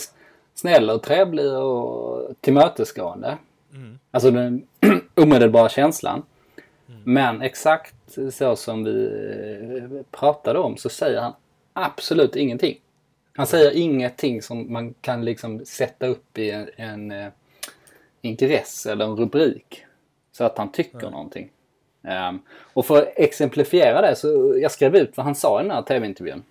[0.53, 3.37] snäll och trevlig och tillmötesgående.
[3.73, 3.99] Mm.
[4.11, 4.67] Alltså den
[5.15, 6.23] omedelbara känslan.
[6.89, 7.01] Mm.
[7.03, 7.95] Men exakt
[8.31, 9.05] så som vi
[9.77, 11.33] eh, pratade om så säger han
[11.73, 12.79] absolut ingenting.
[13.35, 17.27] Han säger ingenting som man kan liksom sätta upp i en, en eh,
[18.21, 19.85] ingress eller en rubrik.
[20.31, 21.11] Så att han tycker mm.
[21.11, 21.49] någonting.
[22.29, 22.41] Um,
[22.73, 25.81] och för att exemplifiera det så jag skrev ut vad han sa i den här
[25.81, 26.43] tv-intervjun.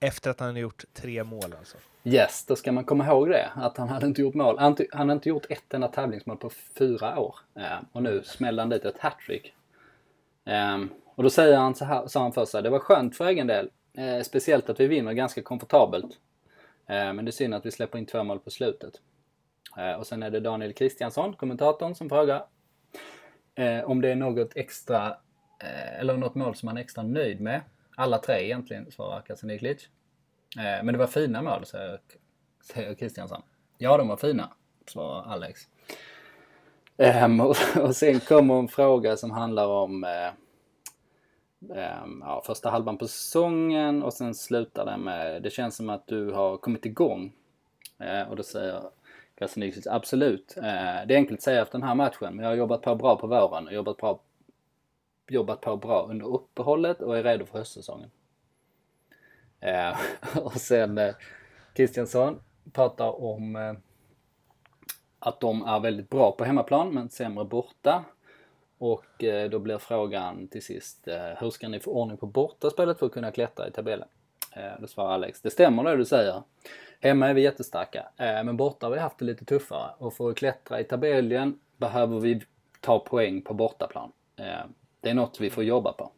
[0.00, 1.76] Efter att han hade gjort tre mål alltså?
[2.04, 3.50] Yes, då ska man komma ihåg det.
[3.56, 4.58] Att han hade inte gjort mål.
[4.58, 7.36] Han, hade inte gjort ett enda tävlingsmål på fyra år.
[7.54, 9.54] Eh, och nu smällde han dit ett hattrick.
[10.44, 13.16] Ehm, och då säger han så här, sa han först så här, det var skönt
[13.16, 16.18] för egen del Eh, speciellt att vi vinner ganska komfortabelt.
[16.86, 19.00] Eh, men det är synd att vi släpper in två mål på slutet.
[19.76, 22.46] Eh, och sen är det Daniel Kristiansson, kommentatorn, som frågar
[23.54, 25.08] eh, om det är något extra,
[25.60, 27.60] eh, eller något mål som han är extra nöjd med.
[27.96, 29.88] Alla tre egentligen, svarar Kasaniklic.
[30.58, 32.00] Eh, men det var fina mål, säger,
[32.64, 33.42] säger Kristiansson.
[33.78, 34.50] Ja, de var fina,
[34.86, 35.60] svarar Alex.
[36.96, 40.30] Um, och, och sen kommer en fråga som handlar om eh,
[42.04, 46.06] um, ja, första halvan på säsongen och sen slutar den med det känns som att
[46.06, 47.32] du har kommit igång.
[47.98, 48.82] Eh, och då säger
[49.38, 50.54] Krasniqis absolut.
[50.56, 50.62] Eh,
[51.06, 53.16] det är enkelt att säga efter den här matchen men jag har jobbat på bra
[53.16, 54.20] på våren och jobbat, bra,
[55.28, 58.10] jobbat på bra under uppehållet och är redo för höstsäsongen.
[59.60, 59.96] Eh,
[60.42, 61.14] och sen eh,
[61.74, 62.40] Kristiansson
[62.72, 63.74] pratar om eh,
[65.18, 68.04] att de är väldigt bra på hemmaplan men sämre borta.
[68.78, 72.98] Och eh, då blir frågan till sist, eh, hur ska ni få ordning på bortaspelet
[72.98, 74.08] för att kunna klättra i tabellen?
[74.56, 76.42] Eh, då svarar Alex, det stämmer det du säger.
[77.00, 79.90] Hemma är vi jättestarka, eh, men borta har vi haft det lite tuffare.
[79.98, 82.42] Och för att klättra i tabellen behöver vi
[82.80, 84.12] ta poäng på bortaplan.
[84.36, 84.64] Eh,
[85.04, 86.12] det är något vi får jobba på.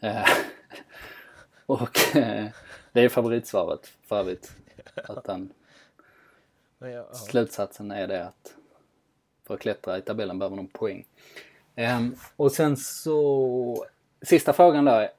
[1.66, 1.98] Och
[2.92, 4.52] det är favoritsvaret för övrigt.
[4.94, 5.52] Att den,
[7.12, 8.54] slutsatsen är det att
[9.46, 11.06] för att klättra i tabellen behöver de poäng.
[11.76, 13.86] Um, och sen så,
[14.22, 15.10] sista frågan där.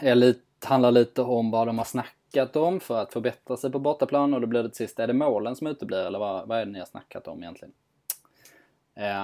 [0.00, 3.78] är lite, handlar lite om vad de har snackat om för att förbättra sig på
[3.78, 6.58] bortaplan och då blir det till sist, är det målen som uteblir eller vad, vad
[6.58, 7.74] är det ni har snackat om egentligen?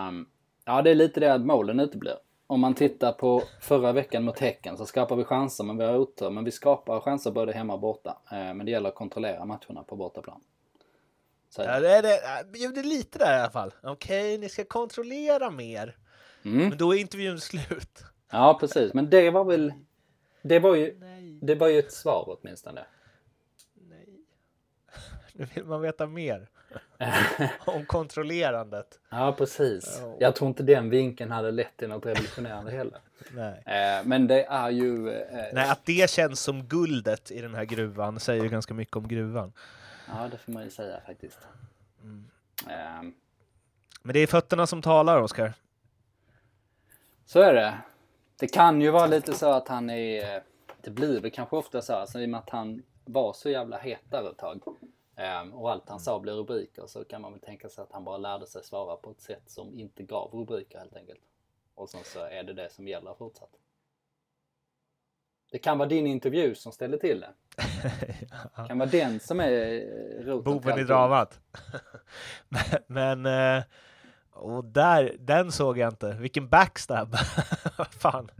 [0.08, 0.28] Um,
[0.64, 2.16] ja, det är lite det att målen uteblir.
[2.46, 5.96] Om man tittar på förra veckan mot Häcken så skapar vi chanser men vi har
[5.96, 6.30] otur.
[6.30, 8.18] Men vi skapar chanser både hemma och borta.
[8.32, 10.40] Uh, men det gäller att kontrollera matcherna på bortaplan.
[11.48, 11.62] Så.
[11.62, 12.18] Ja, det är det.
[12.52, 13.74] Bjuder lite där i alla fall.
[13.82, 15.96] Okej, ni ska kontrollera mer.
[16.44, 16.68] Mm.
[16.68, 18.04] Men då är intervjun slut.
[18.30, 18.94] Ja, precis.
[18.94, 19.72] Men det var väl...
[20.42, 21.00] Det var ju,
[21.42, 22.84] det var ju ett svar åtminstone.
[23.74, 24.08] Nej.
[25.32, 26.48] Nu vill man veta mer.
[27.58, 29.00] Om kontrollerandet.
[29.10, 30.02] Ja, precis.
[30.18, 32.98] Jag tror inte den vinkeln hade lett till något revolutionerande heller.
[33.30, 33.62] Nej.
[33.66, 35.10] Eh, men det är ju...
[35.10, 38.96] Eh, Nej, att det känns som guldet i den här gruvan säger ju ganska mycket
[38.96, 39.52] om gruvan.
[40.08, 41.38] Ja, det får man ju säga faktiskt.
[42.02, 42.24] Mm.
[43.00, 43.14] Um,
[44.02, 45.52] Men det är fötterna som talar, Oskar.
[47.26, 47.78] Så är det.
[48.38, 50.42] Det kan ju vara lite så att han är...
[50.80, 53.78] Det blir väl kanske ofta så, alltså, i och med att han var så jävla
[53.78, 54.60] het där ett tag.
[55.16, 58.04] Um, och allt han sa blev rubriker så kan man väl tänka sig att han
[58.04, 61.20] bara lärde sig svara på ett sätt som inte gav rubriker helt enkelt.
[61.74, 63.50] Och sen så är det det som gäller fortsatt.
[65.50, 67.30] Det kan vara din intervju som ställer till det.
[68.56, 71.40] Det kan vara den som är eh, roten Boven i dramat.
[72.48, 73.64] men, men, eh,
[74.32, 76.12] och där, den såg jag inte.
[76.12, 77.16] Vilken backstab!
[77.98, 78.30] Fan.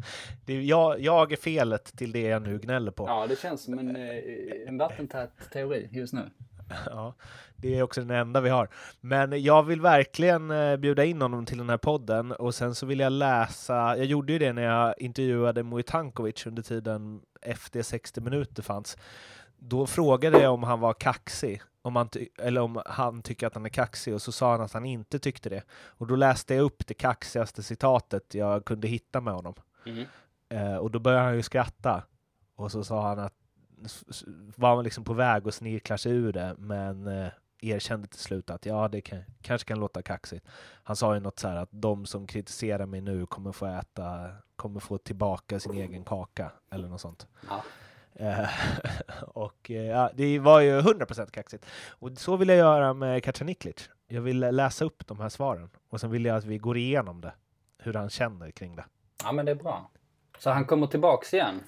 [0.46, 3.04] Det är jag, jag är felet till det jag nu gnäller på.
[3.08, 6.30] Ja, det känns som en, eh, en vattentät teori just nu.
[6.86, 7.14] Ja,
[7.56, 8.68] det är också den enda vi har.
[9.00, 13.00] Men jag vill verkligen bjuda in honom till den här podden och sen så vill
[13.00, 13.74] jag läsa.
[13.74, 18.96] Jag gjorde ju det när jag intervjuade Mojtankovic under tiden efter 60 minuter fanns.
[19.58, 22.08] Då frågade jag om han var kaxig, om han
[22.38, 25.18] eller om han tycker att han är kaxig, och så sa han att han inte
[25.18, 25.62] tyckte det.
[25.70, 29.54] Och då läste jag upp det kaxigaste citatet jag kunde hitta med honom.
[29.86, 30.04] Mm.
[30.48, 32.02] Eh, och då började han ju skratta.
[32.56, 33.34] Och så sa han att
[34.56, 37.28] var man liksom på väg att snirkla sig ur det, men eh,
[37.62, 40.46] erkände till slut att ja, det kan, kanske kan låta kaxigt.
[40.82, 44.30] Han sa ju något så här att de som kritiserar mig nu kommer få äta,
[44.56, 47.26] kommer få tillbaka sin egen kaka eller något sånt.
[47.48, 47.64] Ja.
[48.14, 48.48] Eh,
[49.22, 51.66] och eh, ja, det var ju 100% kaxigt.
[51.88, 53.90] Och så vill jag göra med Kacaniklic.
[54.06, 57.20] Jag vill läsa upp de här svaren och sen vill jag att vi går igenom
[57.20, 57.32] det,
[57.78, 58.84] hur han känner kring det.
[59.24, 59.90] Ja, men det är bra.
[60.38, 61.62] Så han kommer tillbaks igen,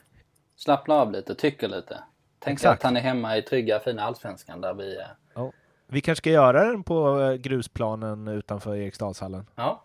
[0.56, 1.98] slappnar av lite, tycker lite.
[2.38, 4.98] Tänk sig att han är hemma i trygga, fina allsvenskan där vi...
[5.34, 5.50] Oh.
[5.86, 9.46] Vi kanske ska göra den på eh, grusplanen utanför Eriksdalshallen.
[9.54, 9.82] Ja.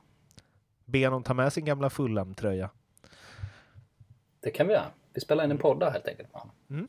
[0.86, 2.70] Be honom ta med sin gamla Fulham-tröja.
[4.40, 4.86] Det kan vi göra.
[5.14, 6.30] Vi spelar in en podd där helt enkelt.
[6.70, 6.88] Mm.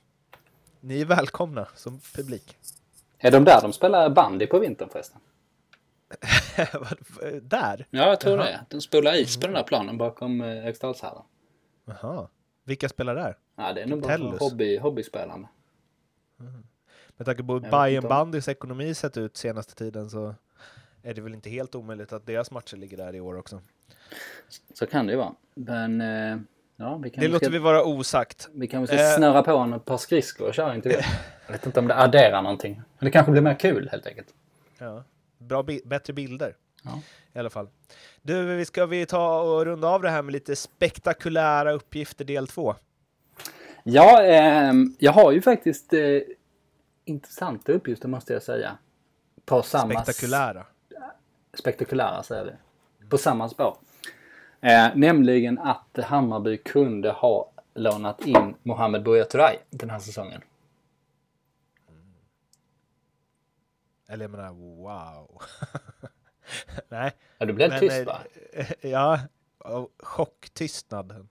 [0.80, 2.56] Ni är välkomna som publik.
[3.18, 5.20] Är de där de spelar bandy på vintern förresten?
[7.42, 7.86] där?
[7.90, 8.46] Ja, jag tror Jaha.
[8.46, 8.60] det.
[8.68, 11.22] De spelar is på den där planen bakom eh, Eriksdalshallen.
[11.84, 12.28] Jaha.
[12.64, 13.36] Vilka spelar där?
[13.62, 15.48] Ja, det är nog bara hobby, hobbyspelande.
[16.40, 16.62] Mm.
[17.16, 20.34] Med tanke på hur Bayern Bandys ekonomi sett ut senaste tiden så
[21.02, 23.60] är det väl inte helt omöjligt att deras matcher ligger där i år också.
[24.74, 25.34] Så kan det ju vara.
[25.54, 26.38] Men eh,
[26.82, 28.48] Ja, vi det låter ska, vi vara osagt.
[28.52, 29.16] Vi kanske ska eh.
[29.16, 30.98] snöra på en ett par skridskor och köra intervju.
[31.46, 32.82] Jag vet inte om det adderar någonting.
[32.98, 34.28] Men det kanske blir mer kul helt enkelt.
[34.78, 35.04] Ja,
[35.38, 36.56] bra, bättre bilder.
[36.82, 37.00] Ja.
[37.32, 37.68] I alla fall.
[38.22, 42.46] Du, vi ska vi ta och runda av det här med lite spektakulära uppgifter del
[42.46, 42.74] två?
[43.82, 46.20] Ja, eh, jag har ju faktiskt eh,
[47.04, 48.78] intressanta uppgifter måste jag säga.
[49.44, 50.02] På samma...
[50.02, 50.66] Spektakulära?
[51.54, 52.52] Spektakulära säger vi.
[53.08, 53.76] På samma spår.
[54.60, 60.42] Eh, nämligen att Hammarby kunde ha lånat in Mohamed Buya Turay den här säsongen.
[64.08, 64.52] Eller jag menar,
[64.82, 65.42] wow.
[66.88, 67.12] Nej.
[67.38, 68.18] Ja, du blev tyst va?
[68.80, 69.20] Ja,
[69.98, 71.28] chocktystnaden.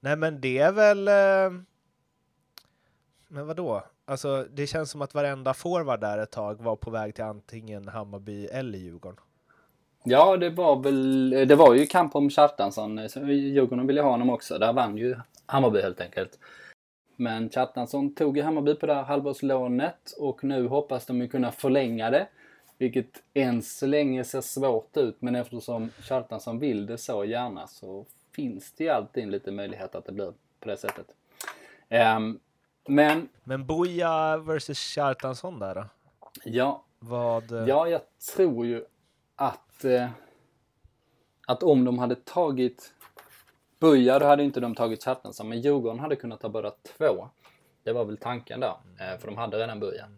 [0.00, 1.08] Nej men det är väl...
[1.08, 1.62] Eh,
[3.30, 3.82] men vad då?
[4.04, 7.88] Alltså det känns som att varenda forward där ett tag var på väg till antingen
[7.88, 9.20] Hammarby eller Djurgården.
[10.04, 13.00] Ja, det var väl, det var ju kamp om Kjartansson.
[13.28, 14.58] Djurgården ville ha honom också.
[14.58, 15.16] Där vann ju
[15.46, 16.38] Hammarby helt enkelt.
[17.16, 21.52] Men Kjartansson tog ju Hammarby på det här halvårslånet och nu hoppas de ju kunna
[21.52, 22.26] förlänga det.
[22.78, 28.06] Vilket än så länge ser svårt ut, men eftersom Kjartansson vill det så gärna så
[28.34, 31.06] finns det ju alltid en liten möjlighet att det blir på det sättet.
[32.16, 32.40] Um,
[32.90, 33.28] men...
[33.44, 35.84] Men Boja versus Kjartansson där då?
[36.44, 36.84] Ja.
[36.98, 37.68] Vad...
[37.68, 38.00] Ja, jag
[38.34, 38.84] tror ju
[39.36, 40.08] att, eh,
[41.46, 42.94] att om de hade tagit
[43.78, 47.28] Buja, då hade inte de tagit Kjartansson, men Djurgården hade kunnat ta båda två.
[47.82, 50.08] Det var väl tanken där, eh, för de hade redan Buja.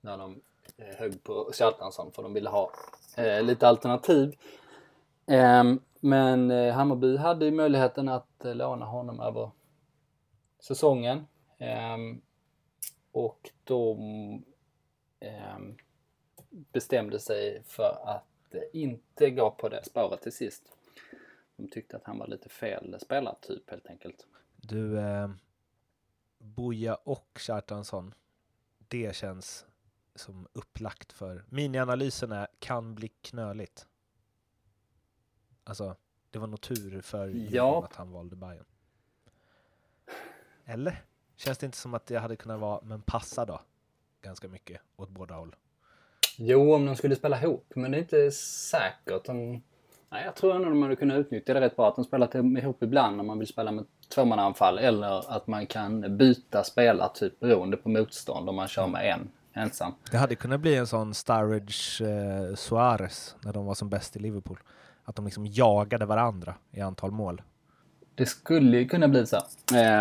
[0.00, 0.40] När de
[0.76, 2.70] eh, högg på Kjartansson, för de ville ha
[3.16, 4.36] eh, lite alternativ.
[5.26, 9.50] Ehm, men eh, Hammarby hade ju möjligheten att eh, låna honom över
[10.60, 11.26] säsongen.
[11.58, 12.20] Ehm,
[13.12, 14.44] och de
[15.20, 15.76] ehm,
[16.50, 20.72] bestämde sig för att inte gå på det spåret till sist.
[21.56, 24.26] De tyckte att han var lite fel spelartyp helt enkelt.
[24.56, 25.30] Du, eh,
[26.38, 28.14] Boja och Kjartansson,
[28.88, 29.66] det känns
[30.14, 31.44] som upplagt för...
[31.48, 33.86] Minianalysen är kan bli knöligt.
[35.64, 35.96] Alltså,
[36.30, 37.84] det var nog tur för Ja.
[37.84, 38.64] att han valde Bayern.
[40.64, 41.04] Eller?
[41.36, 43.60] Känns det inte som att det hade kunnat vara, men passa då?
[44.22, 45.54] Ganska mycket åt båda håll.
[46.36, 49.24] Jo, om de skulle spela ihop, men det är inte säkert.
[49.24, 49.62] De...
[50.08, 51.88] Nej, jag tror ändå de hade kunnat utnyttja det rätt bra.
[51.88, 53.84] Att de spelat ihop ibland om man vill spela med
[54.14, 59.30] tvåmannaanfall eller att man kan byta spelartyp beroende på motstånd om man kör med en
[59.52, 59.92] ensam.
[60.10, 64.18] Det hade kunnat bli en sån Sturridge eh, Suarez när de var som bäst i
[64.18, 64.58] Liverpool.
[65.04, 67.42] Att de liksom jagade varandra i antal mål.
[68.16, 69.36] Det skulle ju kunna bli så.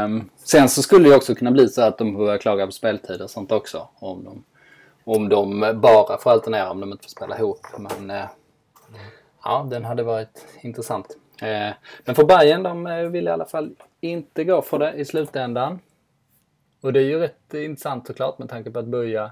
[0.05, 3.21] Um, sen så skulle det också kunna bli så att de börjar klaga på speltid
[3.21, 3.87] och sånt också.
[3.95, 4.43] Om de,
[5.03, 7.59] om de bara får alternera om de inte får spela ihop.
[7.77, 8.25] Men uh,
[9.43, 11.17] ja, den hade varit intressant.
[11.43, 11.73] Uh,
[12.05, 15.79] men för Bayern de eh, vill i alla fall inte gå för det i slutändan.
[16.81, 19.31] Och det är ju rätt intressant såklart med tanke på att Buja um,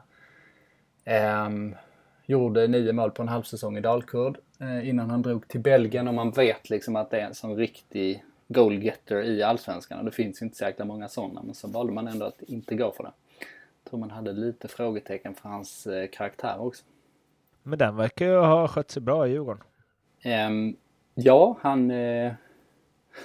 [1.05, 1.75] ehm,
[2.25, 6.13] gjorde nio mål på en halvsäsong i Dalkurd eh, innan han drog till Belgien och
[6.13, 10.41] man vet liksom att det är en sån riktig goalgetter i Allsvenskan och det finns
[10.41, 13.11] inte så jäkla många sådana men så valde man ändå att inte gå för det.
[13.83, 16.83] Jag tror man hade lite frågetecken för hans eh, karaktär också.
[17.63, 19.63] Men den verkar ju ha skött sig bra i Djurgården.
[20.21, 20.75] Ehm,
[21.13, 22.33] ja, han, eh,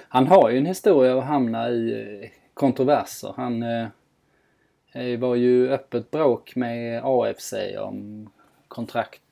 [0.09, 3.35] han har ju en historia av att hamna i eh, kontroverser.
[3.37, 8.31] Han eh, var ju öppet bråk med AFC om
[8.69, 9.23] kontrakt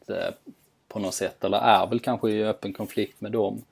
[0.88, 1.44] på något sätt.
[1.44, 3.62] Eller är väl kanske i öppen konflikt med dem.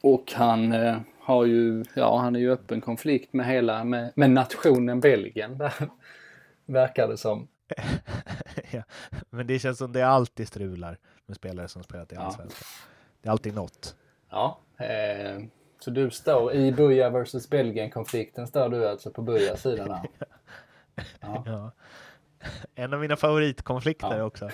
[0.00, 4.30] Och han eh, har ju, ja han är ju öppen konflikt med hela, med, med
[4.30, 5.58] nationen Belgien.
[5.58, 5.72] Där,
[6.66, 7.48] verkar det som.
[8.70, 8.82] ja.
[9.30, 12.20] Men det känns som det alltid strular med spelare som spelat i Ja.
[12.20, 12.66] Allsvenskan.
[13.22, 13.96] Det är alltid något.
[14.30, 15.42] Ja, eh,
[15.80, 20.26] så du står i Buja vs Belgien-konflikten står du alltså på Bujas sida där.
[21.20, 21.42] Ja.
[21.46, 21.70] Ja.
[22.74, 24.24] En av mina favoritkonflikter Ja.
[24.24, 24.50] också.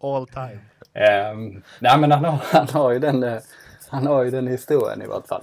[0.00, 0.58] All time.
[0.92, 3.38] Ehm, nej men han har, han, har ju den, eh,
[3.88, 5.42] han har ju den historien i vart fall.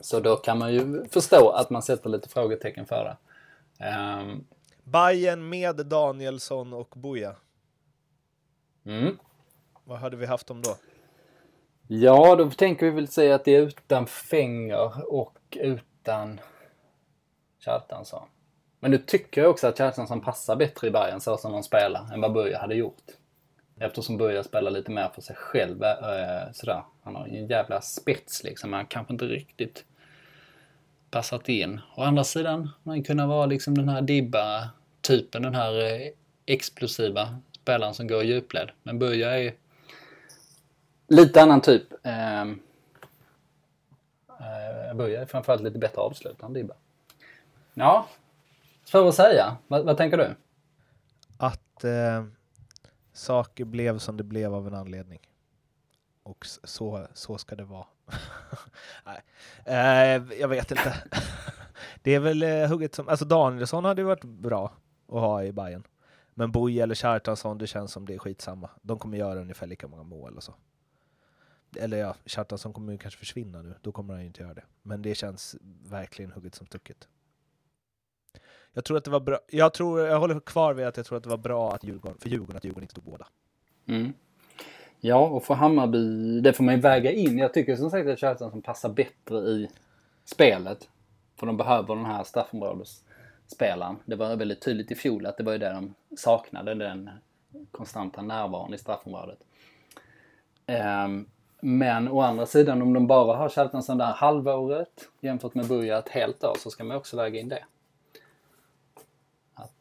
[0.00, 3.16] Så då kan man ju förstå att man sätter lite frågetecken för det.
[3.84, 4.44] Ehm,
[4.84, 7.36] Bayern med Danielsson och Boja.
[8.86, 9.18] mm.
[9.84, 10.76] Vad hade vi haft dem då?
[11.88, 16.40] Ja, då tänker vi väl säga att det är utan Fenger och utan
[17.58, 18.28] Kjartansson.
[18.80, 22.12] Men nu tycker jag också att Kjartansson passar bättre i Bayern så som de spelar
[22.14, 23.02] än vad Buja hade gjort.
[23.78, 25.82] Eftersom Buja spelar lite mer för sig själv.
[25.84, 26.82] Eh, sådär.
[27.02, 28.72] Han har ju en jävla spets liksom.
[28.72, 29.84] Han kanske inte riktigt
[31.10, 31.80] passat in.
[31.96, 35.42] Å andra sidan, man kunde vara liksom den här Dibba-typen.
[35.42, 36.08] Den här eh,
[36.46, 38.70] explosiva spelaren som går i djupled.
[38.82, 39.54] Men Buja är
[41.08, 41.82] lite annan typ.
[42.02, 42.60] Ehm,
[44.40, 46.74] eh, är framförallt lite bättre avslut än Dibba.
[47.74, 48.08] Ja,
[48.84, 49.56] svårt att säga.
[49.68, 50.34] Vad, vad tänker du?
[51.38, 52.24] Att eh,
[53.16, 55.20] saker blev som det blev av en anledning.
[56.22, 57.86] Och så, så ska det vara.
[59.04, 59.22] Nej.
[59.64, 60.94] Eh, jag vet inte.
[62.02, 63.08] det är väl eh, hugget som...
[63.08, 64.72] Alltså Danielsson hade ju varit bra
[65.08, 65.86] att ha i Bayern.
[66.34, 68.70] Men Boja eller Kjartansson, det känns som det är skitsamma.
[68.82, 70.54] De kommer göra ungefär lika många mål och så.
[71.76, 73.74] Eller ja, Kjartansson kommer ju kanske försvinna nu.
[73.82, 74.64] Då kommer han ju inte göra det.
[74.82, 77.08] Men det känns verkligen hugget som stucket.
[78.76, 79.38] Jag tror att det var bra.
[79.50, 82.18] Jag, tror, jag håller kvar vid att jag tror att det var bra att Djurgården,
[82.18, 83.26] för Djurgården att Djurgården inte tog båda.
[83.86, 84.12] Mm.
[85.00, 87.38] Ja, och för Hammarby, det får man ju väga in.
[87.38, 89.68] Jag tycker som sagt att Kjartansson passar bättre i
[90.24, 90.88] spelet.
[91.36, 93.96] För de behöver den här straffområdesspelaren.
[94.04, 97.10] Det var väldigt tydligt i fjol att det var ju det de saknade, den
[97.70, 99.38] konstanta närvaron i straffområdet.
[101.04, 101.26] Um,
[101.60, 106.08] men å andra sidan, om de bara har Kjartansson där halvåret jämfört med Buja ett
[106.08, 107.64] helt år så ska man också väga in det.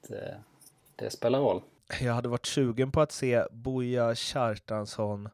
[0.06, 0.38] Att eh,
[0.96, 1.62] det spelar roll.
[2.02, 5.30] Jag hade varit sugen på att se Boja Kjartansson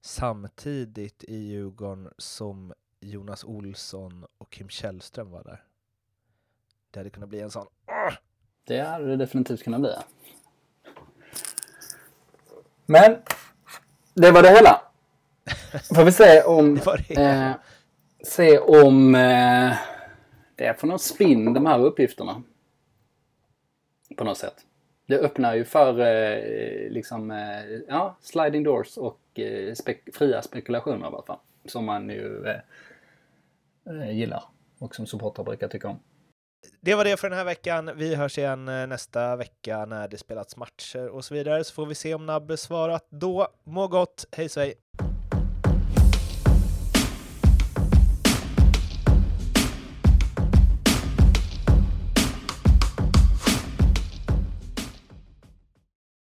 [0.00, 5.64] samtidigt i Djurgården som Jonas Olsson och Kim Källström var där.
[6.90, 7.66] Det hade kunnat bli en sån.
[8.66, 9.90] Det hade det definitivt kunnat bli.
[12.86, 13.16] Men
[14.14, 14.82] det var det hela.
[15.94, 17.22] Får vi se om, Det det.
[17.22, 17.52] eh,
[18.24, 19.76] se om eh,
[20.56, 22.42] det får någon spinn de här uppgifterna.
[24.16, 24.54] På något sätt.
[25.06, 30.98] Det öppnar ju för eh, liksom, eh, ja, sliding doors och eh, spek- fria spekulationer
[30.98, 31.38] i alla fall.
[31.64, 32.60] Som man ju eh,
[33.86, 34.42] eh gillar
[34.78, 36.00] och som supportrar brukar tycka om.
[36.80, 37.90] det var det för den här veckan.
[37.96, 41.86] Vi hörs igen eh, nästa vecka när det spelats matcher och så vidare, så får
[41.86, 43.48] vi se om Nabbe svarat då.
[43.64, 44.74] Må gott, hej svej!